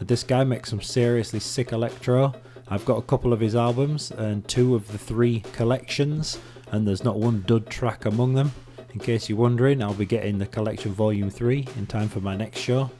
This 0.00 0.22
guy 0.22 0.44
makes 0.44 0.70
some 0.70 0.80
seriously 0.80 1.40
sick 1.40 1.72
electro. 1.72 2.34
I've 2.68 2.84
got 2.84 2.98
a 2.98 3.02
couple 3.02 3.32
of 3.32 3.40
his 3.40 3.54
albums 3.54 4.10
and 4.10 4.46
two 4.48 4.74
of 4.74 4.90
the 4.90 4.98
three 4.98 5.40
collections, 5.52 6.38
and 6.72 6.86
there's 6.86 7.04
not 7.04 7.18
one 7.18 7.42
dud 7.46 7.68
track 7.68 8.04
among 8.04 8.34
them. 8.34 8.52
In 8.92 8.98
case 8.98 9.28
you're 9.28 9.38
wondering, 9.38 9.82
I'll 9.82 9.94
be 9.94 10.06
getting 10.06 10.38
the 10.38 10.46
collection 10.46 10.92
volume 10.92 11.30
3 11.30 11.68
in 11.76 11.86
time 11.86 12.08
for 12.08 12.20
my 12.20 12.36
next 12.36 12.58
show. 12.58 12.90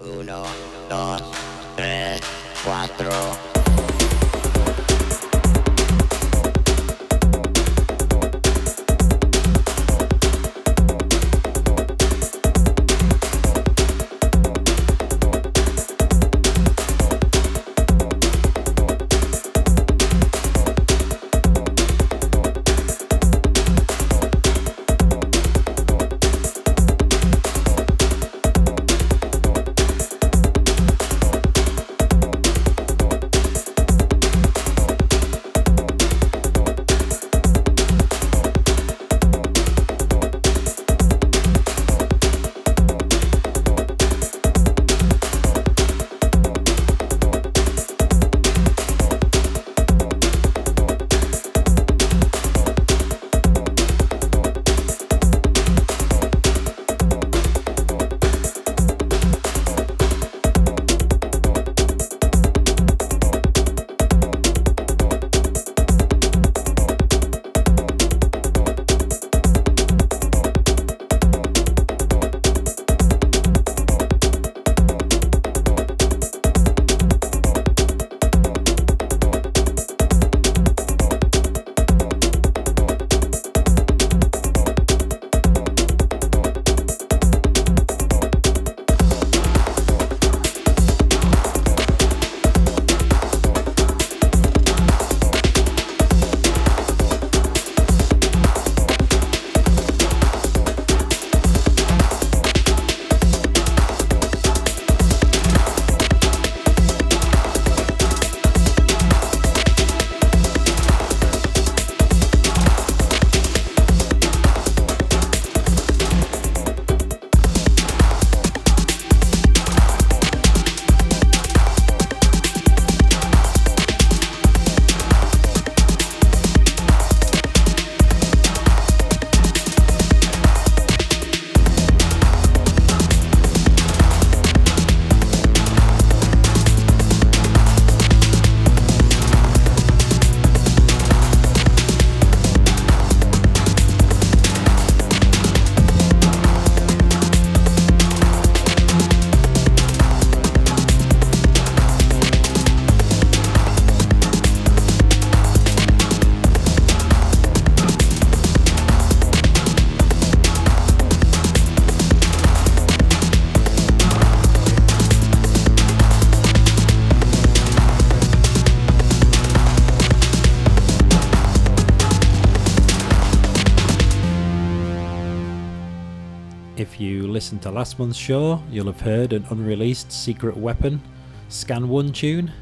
Listened 177.50 177.62
to 177.62 177.70
last 177.72 177.98
month's 177.98 178.16
show, 178.16 178.62
you'll 178.70 178.86
have 178.86 179.00
heard 179.00 179.32
an 179.32 179.44
unreleased 179.50 180.12
Secret 180.12 180.56
Weapon 180.56 181.02
Scan 181.48 181.88
1 181.88 182.12
tune. 182.12 182.52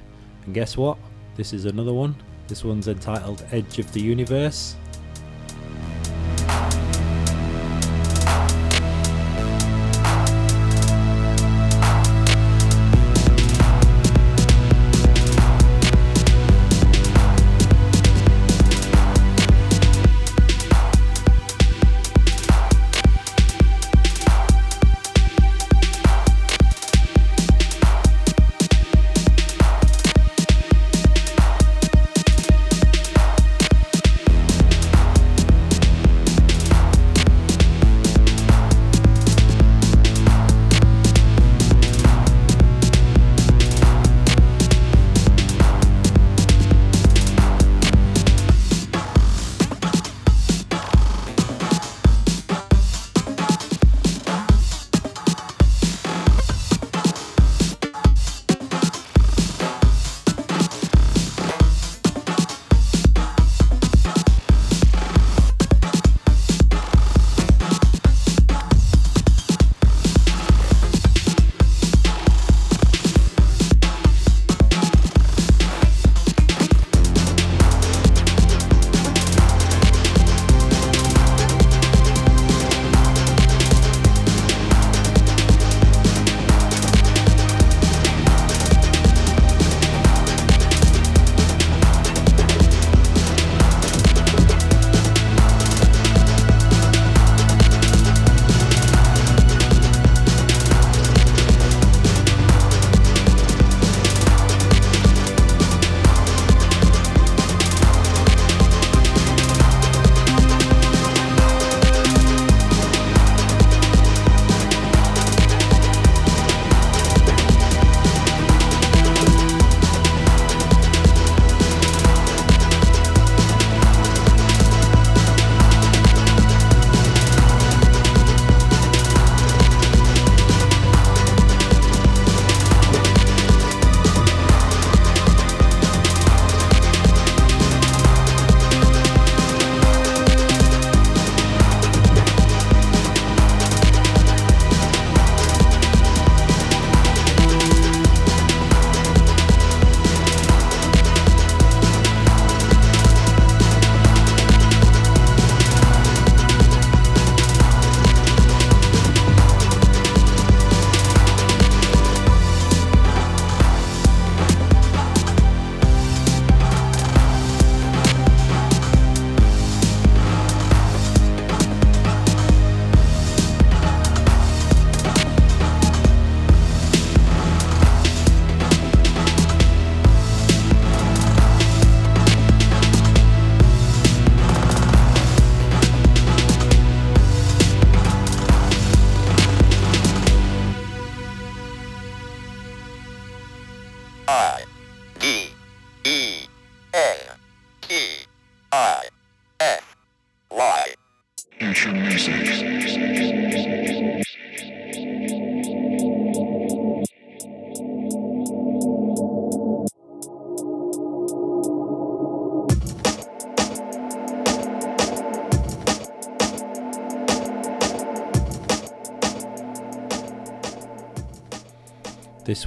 And 0.46 0.54
guess 0.54 0.78
what? 0.78 0.96
This 1.36 1.52
is 1.52 1.66
another 1.66 1.92
one. 1.92 2.16
This 2.46 2.64
one's 2.64 2.88
entitled 2.88 3.44
Edge 3.52 3.78
of 3.78 3.92
the 3.92 4.00
Universe. 4.00 4.76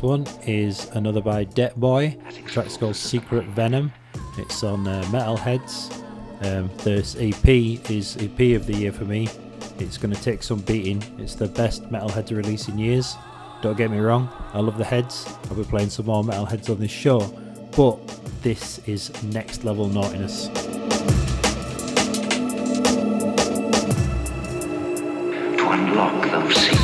One 0.02 0.26
is 0.48 0.90
another 0.94 1.22
by 1.22 1.44
Det 1.44 1.80
Boy. 1.80 2.18
The 2.34 2.42
track's 2.50 2.76
called 2.76 2.96
Secret 2.96 3.46
Venom. 3.50 3.94
It's 4.40 4.64
on 4.64 4.88
uh, 4.88 5.04
Metalheadz. 5.10 5.94
Um, 6.44 6.72
this 6.78 7.16
EP 7.20 7.48
is 7.48 8.18
EP 8.18 8.56
of 8.56 8.66
the 8.66 8.74
year 8.74 8.92
for 8.92 9.06
me. 9.06 9.30
It's 9.78 10.00
going 10.00 10.12
to 10.12 10.20
take 10.20 10.42
some 10.42 10.62
beating. 10.62 11.04
It's 11.20 11.36
the 11.36 11.48
best 11.48 11.84
Metalheadz 11.92 12.36
release 12.36 12.68
in 12.68 12.80
years. 12.80 13.16
Don't 13.62 13.78
get 13.78 13.92
me 13.92 14.00
wrong, 14.00 14.28
I 14.54 14.60
love 14.60 14.80
the 14.80 14.84
heads. 14.84 15.32
I'll 15.52 15.56
be 15.56 15.64
playing 15.64 15.92
some 15.92 16.08
more 16.08 16.24
Metalheadz 16.24 16.68
on 16.72 16.80
this 16.80 16.90
show, 16.90 17.20
but 17.78 18.00
this 18.42 18.80
is 18.88 19.12
next 19.22 19.64
level 19.64 19.88
naughtiness. 19.88 20.48
to 25.58 25.70
unlock 25.70 26.32
those 26.32 26.56
secrets. 26.56 26.81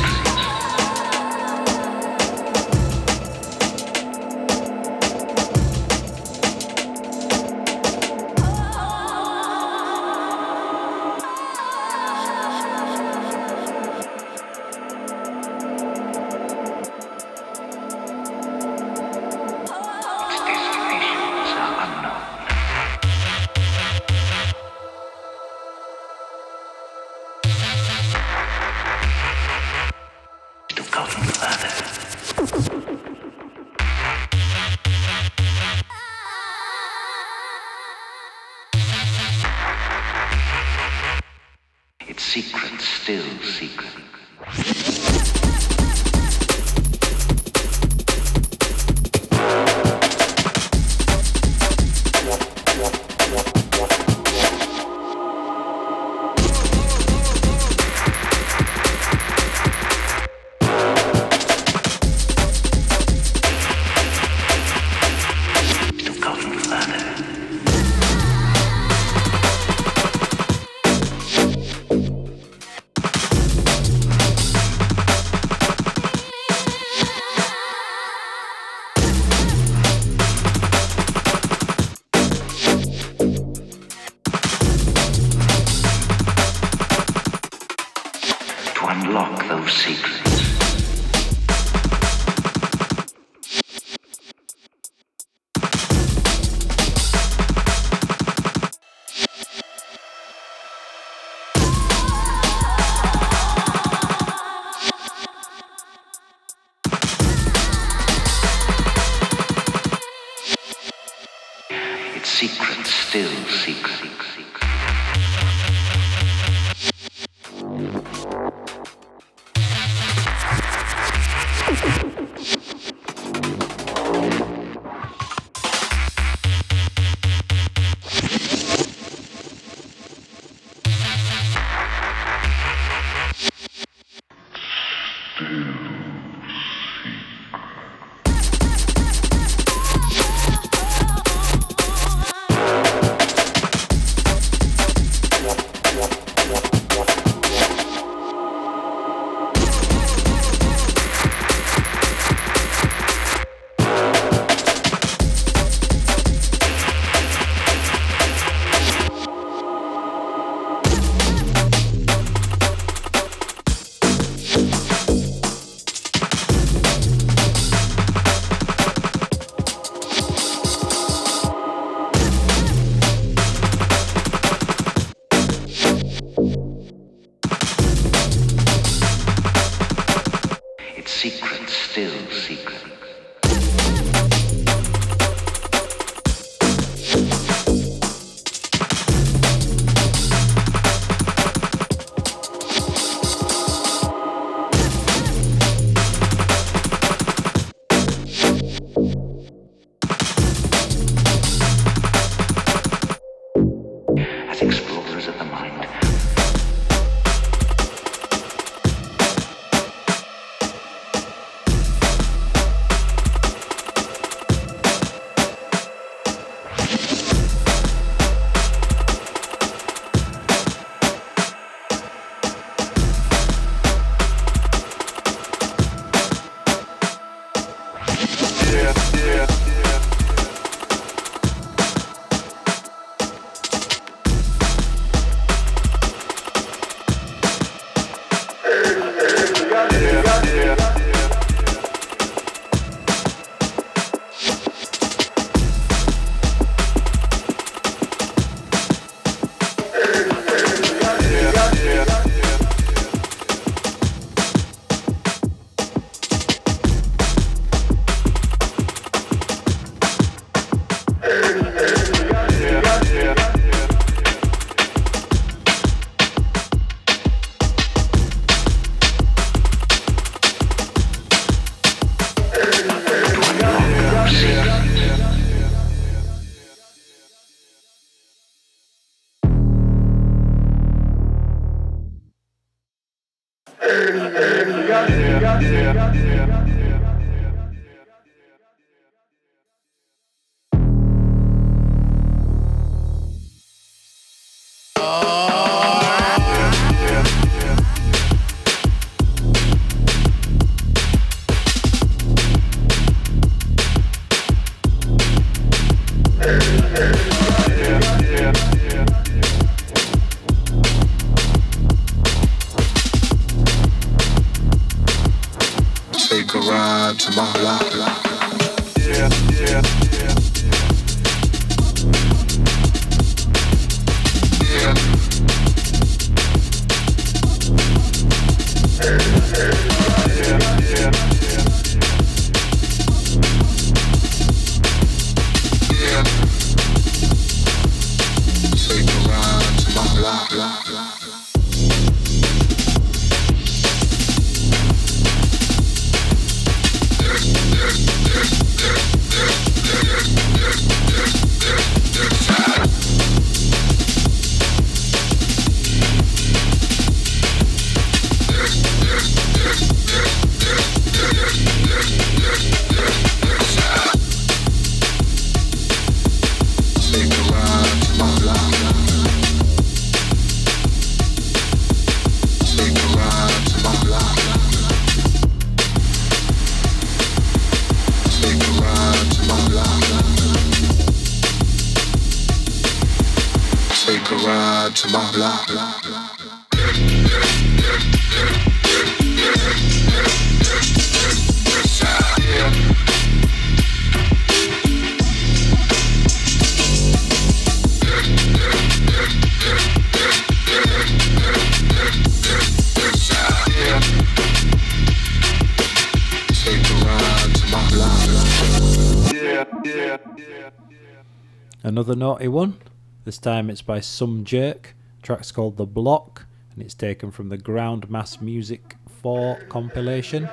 Another 411.98 412.14
naughty 412.14 412.46
one. 412.46 412.78
This 413.24 413.38
time 413.38 413.68
it's 413.68 413.82
by 413.82 413.98
Some 413.98 414.44
Jerk. 414.44 414.94
Track's 415.20 415.50
called 415.50 415.76
The 415.76 415.84
Block, 415.84 416.46
and 416.72 416.80
it's 416.80 416.94
taken 416.94 417.32
from 417.32 417.48
the 417.48 417.58
Ground 417.58 418.08
Mass 418.08 418.40
Music 418.40 418.94
4 419.20 419.62
compilation. 419.68 420.48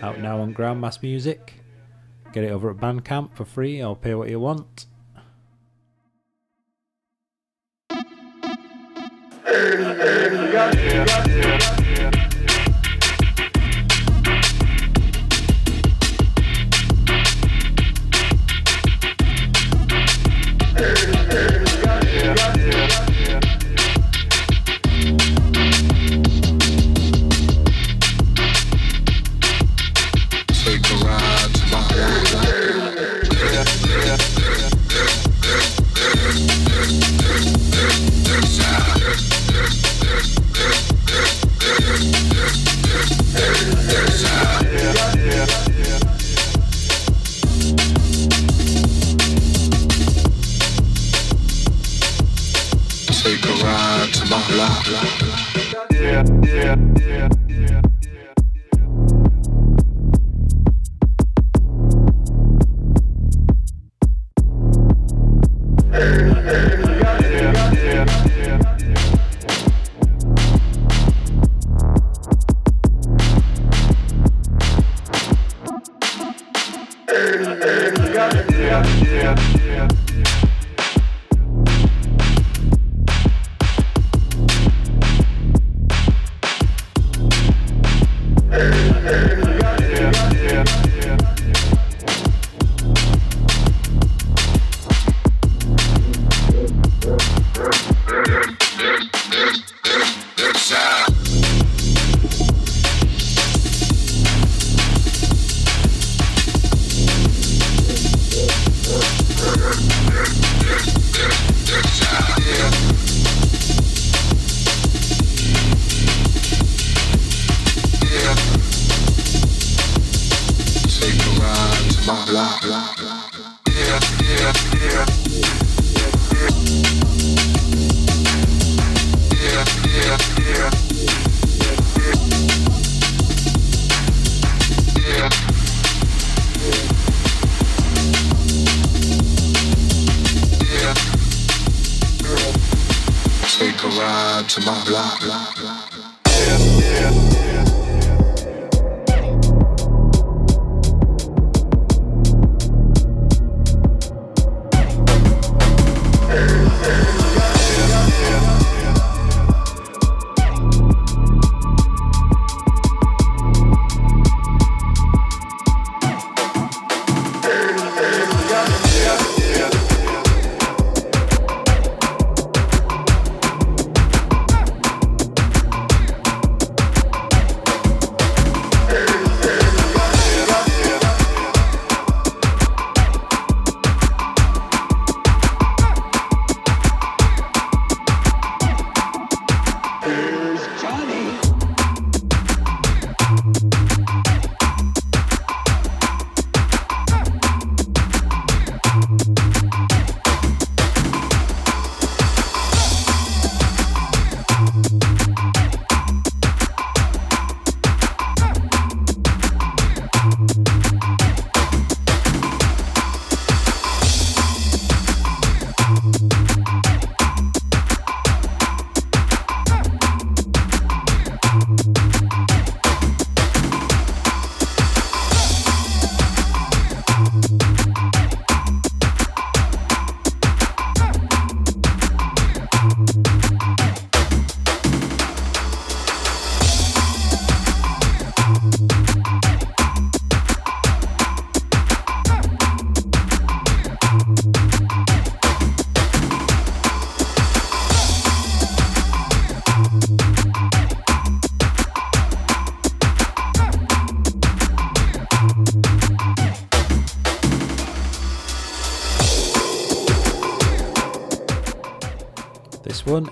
Out 0.00 0.20
now 0.20 0.40
on 0.40 0.54
Ground 0.54 0.80
Mass 0.80 1.02
Music. 1.02 1.52
Get 2.32 2.44
it 2.44 2.50
over 2.50 2.70
at 2.70 2.78
Bandcamp 2.78 3.34
for 3.34 3.44
free 3.44 3.84
or 3.84 3.94
pay 3.94 4.14
what 4.14 4.30
you 4.30 4.40
want. 4.40 4.86
Take 11.60 11.79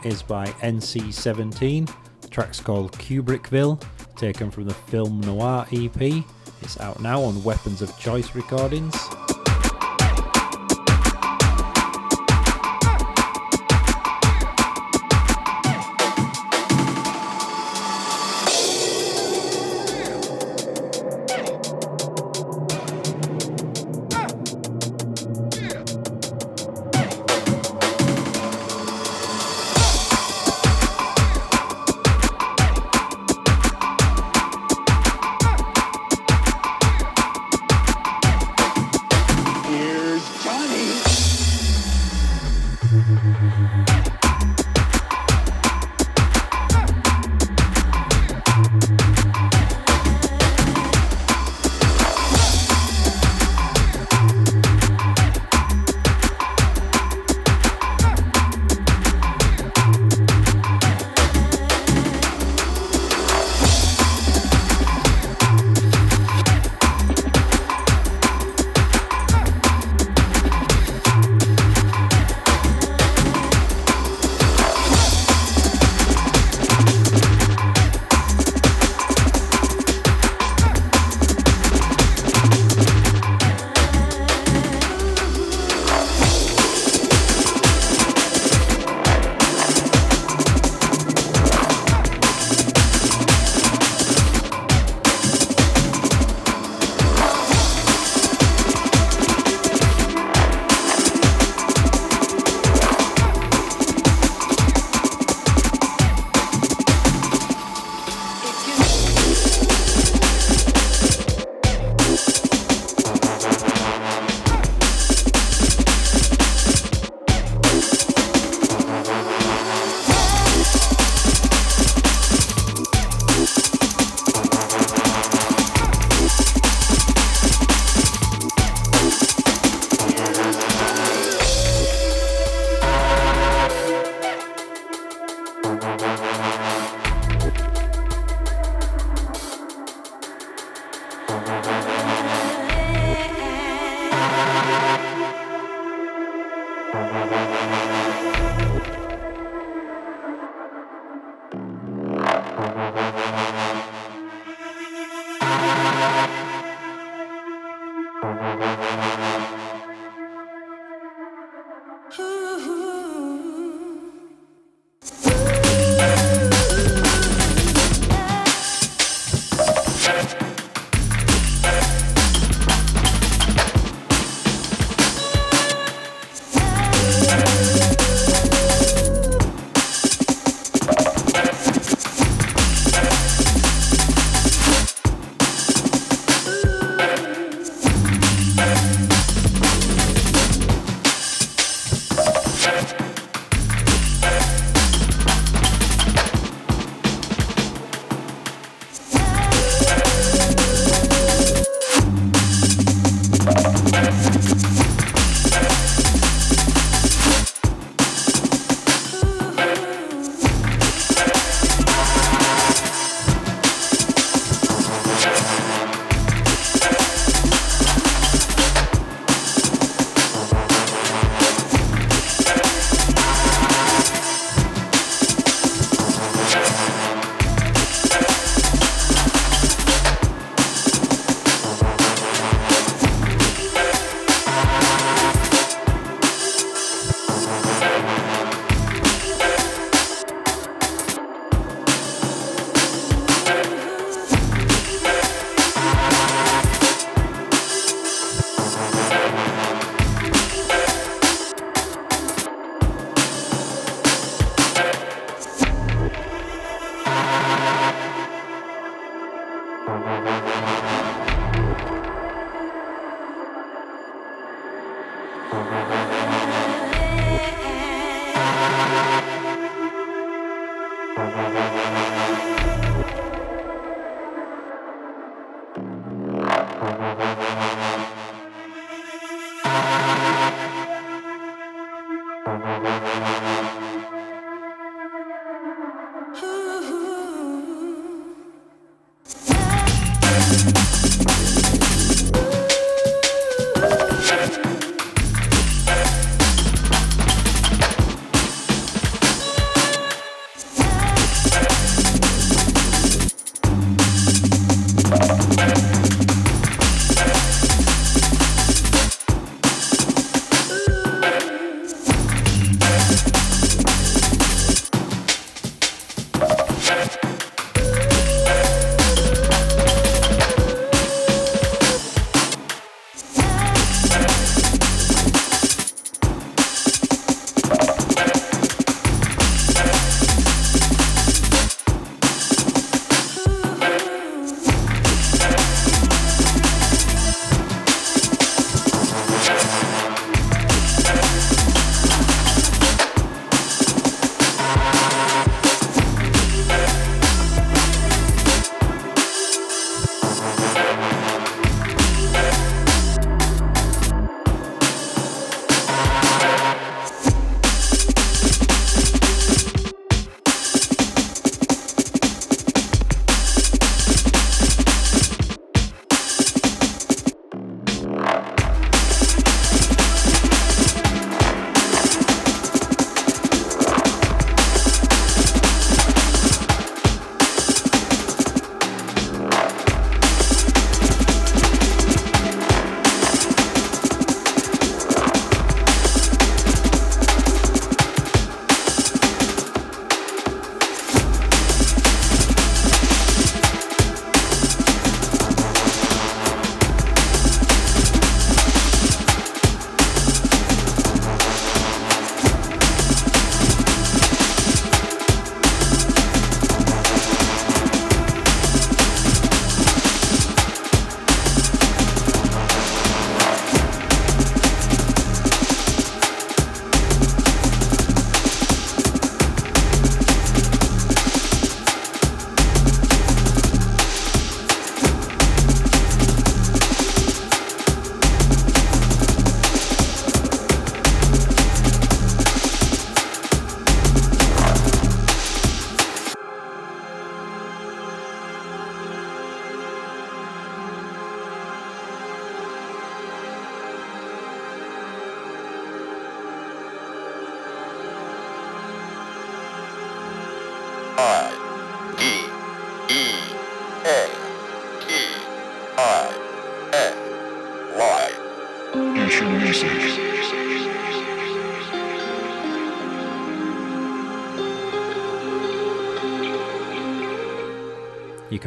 Is 0.05 0.23
by 0.23 0.47
NC17. 0.47 1.91
The 2.21 2.29
track's 2.29 2.61
called 2.61 2.93
Kubrickville, 2.93 3.83
taken 4.17 4.51
from 4.51 4.65
the 4.65 4.75
Film 4.75 5.21
Noir 5.21 5.67
EP. 5.73 6.25
It's 6.61 6.79
out 6.81 7.01
now 7.01 7.23
on 7.23 7.43
Weapons 7.45 7.81
of 7.81 7.97
Choice 7.99 8.35
Recordings. 8.35 8.95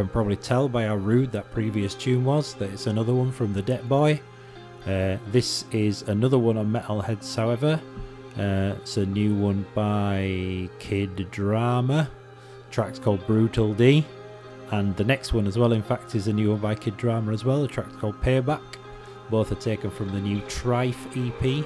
Can 0.02 0.10
probably 0.10 0.36
tell 0.36 0.68
by 0.68 0.86
how 0.86 0.96
rude 0.96 1.32
that 1.34 1.52
previous 1.52 1.94
tune 1.94 2.26
was 2.26 2.56
that 2.56 2.72
it's 2.72 2.88
another 2.88 3.14
one 3.14 3.32
from 3.32 3.54
the 3.54 3.62
Debt 3.62 3.88
Boy. 3.88 4.20
Uh, 4.88 5.18
this 5.28 5.66
is 5.72 6.02
another 6.08 6.40
one 6.40 6.58
on 6.58 6.72
Metalheadz, 6.72 7.36
however. 7.36 7.80
Uh, 8.36 8.74
it's 8.82 8.98
a 8.98 9.06
new 9.06 9.36
one 9.36 9.64
by 9.76 10.68
Kid 10.80 11.30
Drama. 11.30 12.10
track's 12.72 12.98
called 12.98 13.28
Brutal 13.28 13.76
D. 13.76 14.04
And 14.72 14.96
the 14.96 15.04
next 15.04 15.34
one 15.34 15.46
as 15.46 15.60
well, 15.60 15.72
in 15.72 15.84
fact, 15.84 16.16
is 16.16 16.28
a 16.28 16.34
new 16.34 16.50
one 16.50 16.62
by 16.62 16.74
Kid 16.74 16.98
Drama 16.98 17.32
as 17.32 17.46
well. 17.46 17.62
The 17.62 17.68
track's 17.68 17.96
called 17.98 18.20
Payback. 18.22 18.78
Both 19.30 19.52
are 19.52 19.62
taken 19.62 19.92
from 19.92 20.12
the 20.12 20.20
new 20.20 20.42
Trife 20.42 20.96
EP. 21.16 21.64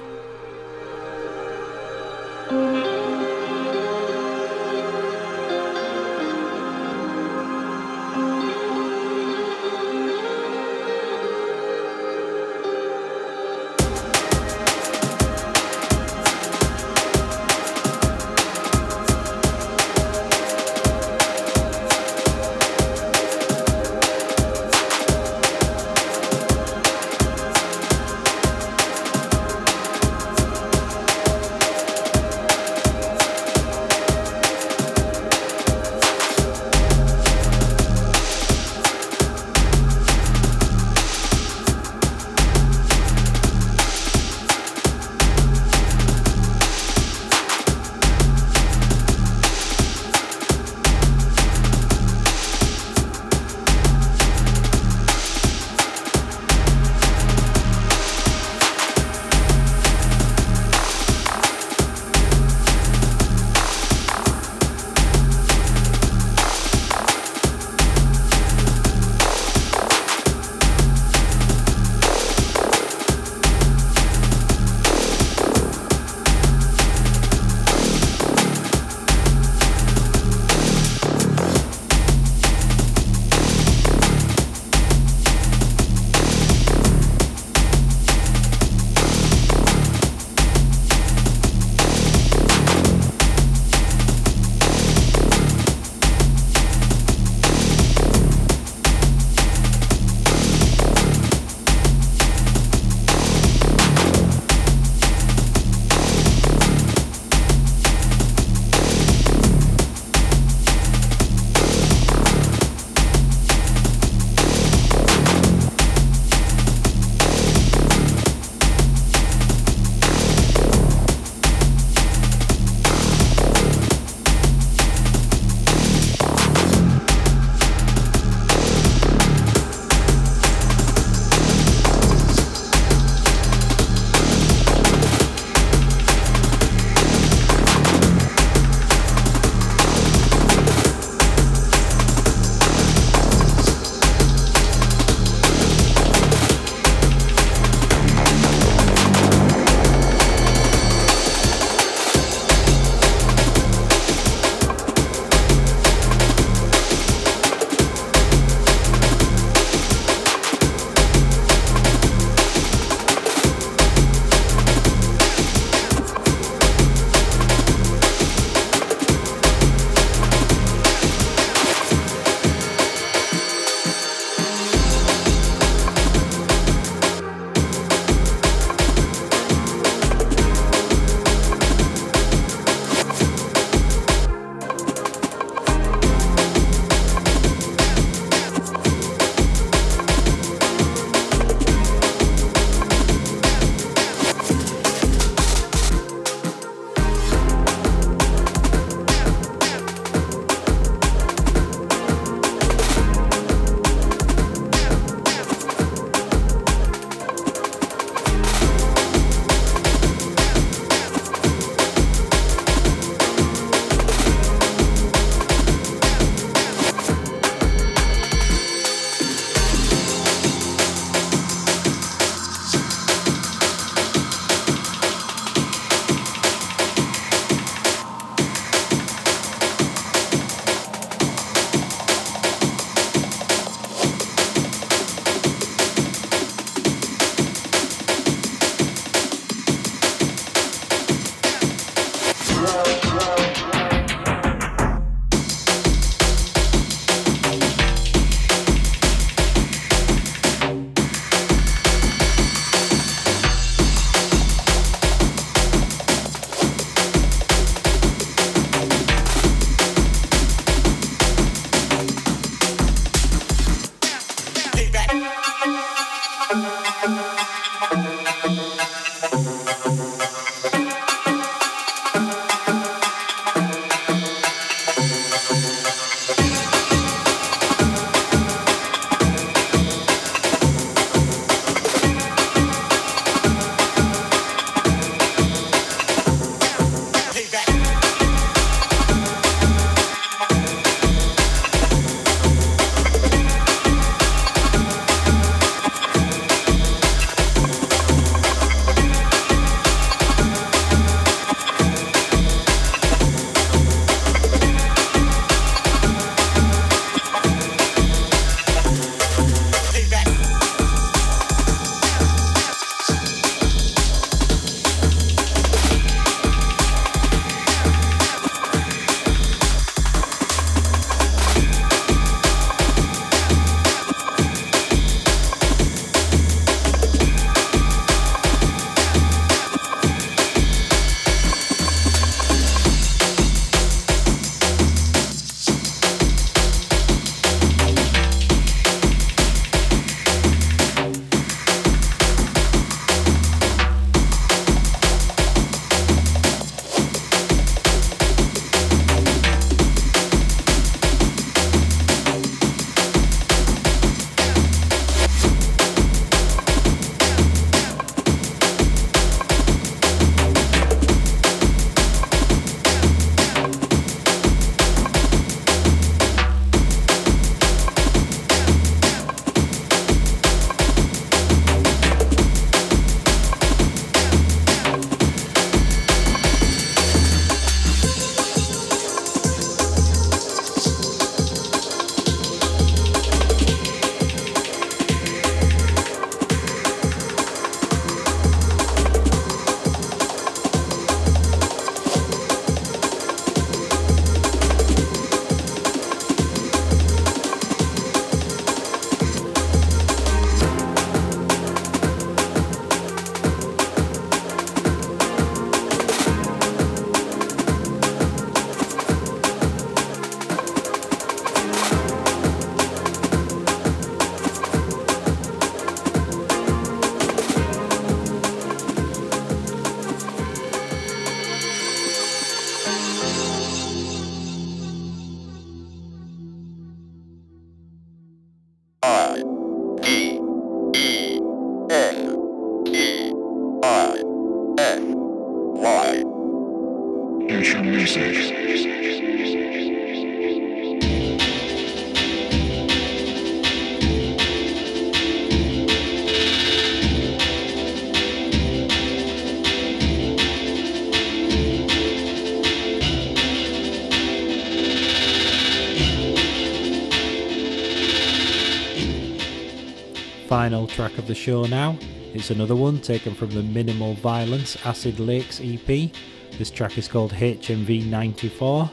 Final 460.66 460.88
track 460.88 461.16
of 461.16 461.28
the 461.28 461.34
show 461.34 461.62
now. 461.66 461.96
It's 462.34 462.50
another 462.50 462.74
one 462.74 463.00
taken 463.00 463.36
from 463.36 463.50
the 463.50 463.62
Minimal 463.62 464.14
Violence 464.14 464.76
Acid 464.84 465.20
Lakes 465.20 465.60
EP. 465.62 466.10
This 466.58 466.72
track 466.72 466.98
is 466.98 467.06
called 467.06 467.30
HMV 467.30 468.04
94. 468.06 468.90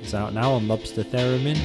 It's 0.00 0.14
out 0.14 0.32
now 0.32 0.52
on 0.52 0.66
Lobster 0.66 1.04
Theremin. 1.04 1.58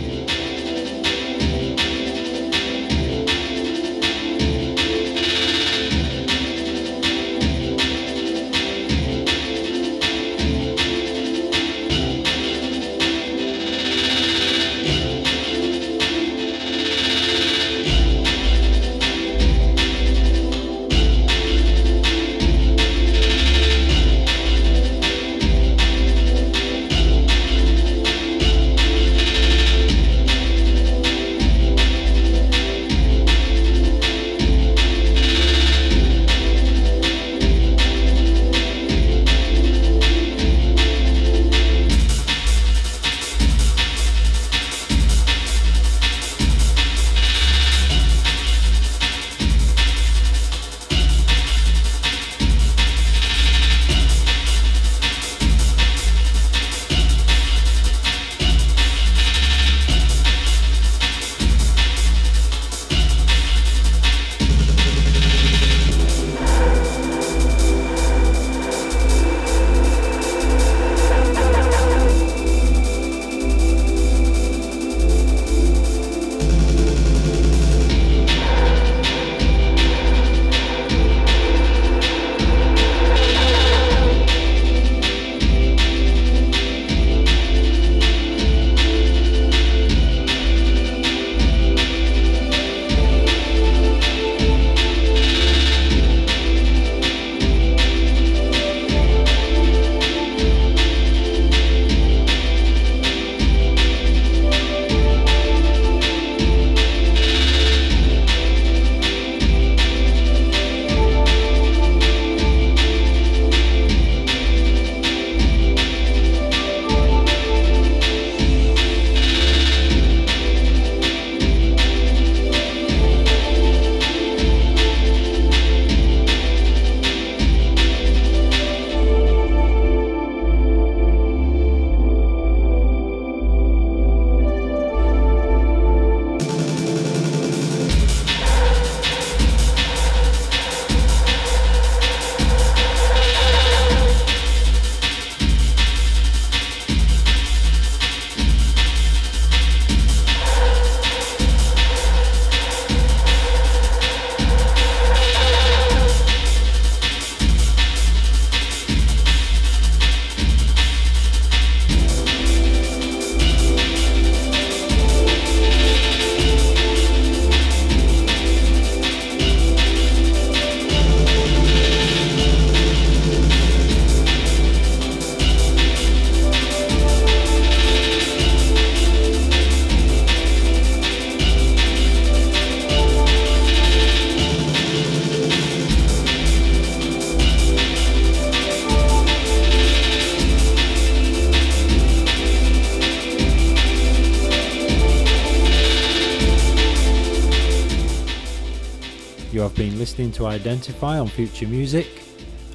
To 200.35 200.47
Identify 200.47 201.17
on 201.17 201.27
Future 201.27 201.65
Music. 201.65 202.21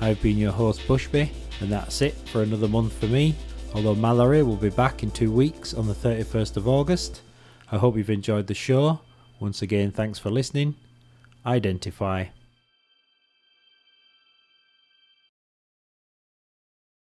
I've 0.01 0.23
been 0.23 0.39
your 0.39 0.51
host 0.51 0.81
Bushby, 0.89 1.29
and 1.61 1.71
that's 1.71 2.01
it 2.01 2.15
for 2.33 2.43
another 2.43 2.69
month 2.69 2.95
for 2.95 3.05
me. 3.05 3.35
Although 3.75 3.95
Mallory 3.95 4.43
will 4.43 4.57
be 4.57 4.71
back 4.71 5.03
in 5.03 5.11
two 5.11 5.31
weeks 5.31 5.75
on 5.75 5.87
the 5.87 5.93
31st 5.93 6.57
of 6.57 6.67
August. 6.67 7.21
I 7.71 7.77
hope 7.77 7.99
you've 7.99 8.09
enjoyed 8.09 8.47
the 8.47 8.55
show. 8.55 9.01
Once 9.41 9.61
again, 9.61 9.91
thanks 9.91 10.19
for 10.19 10.31
listening. 10.31 10.75
Identify. 11.45 12.29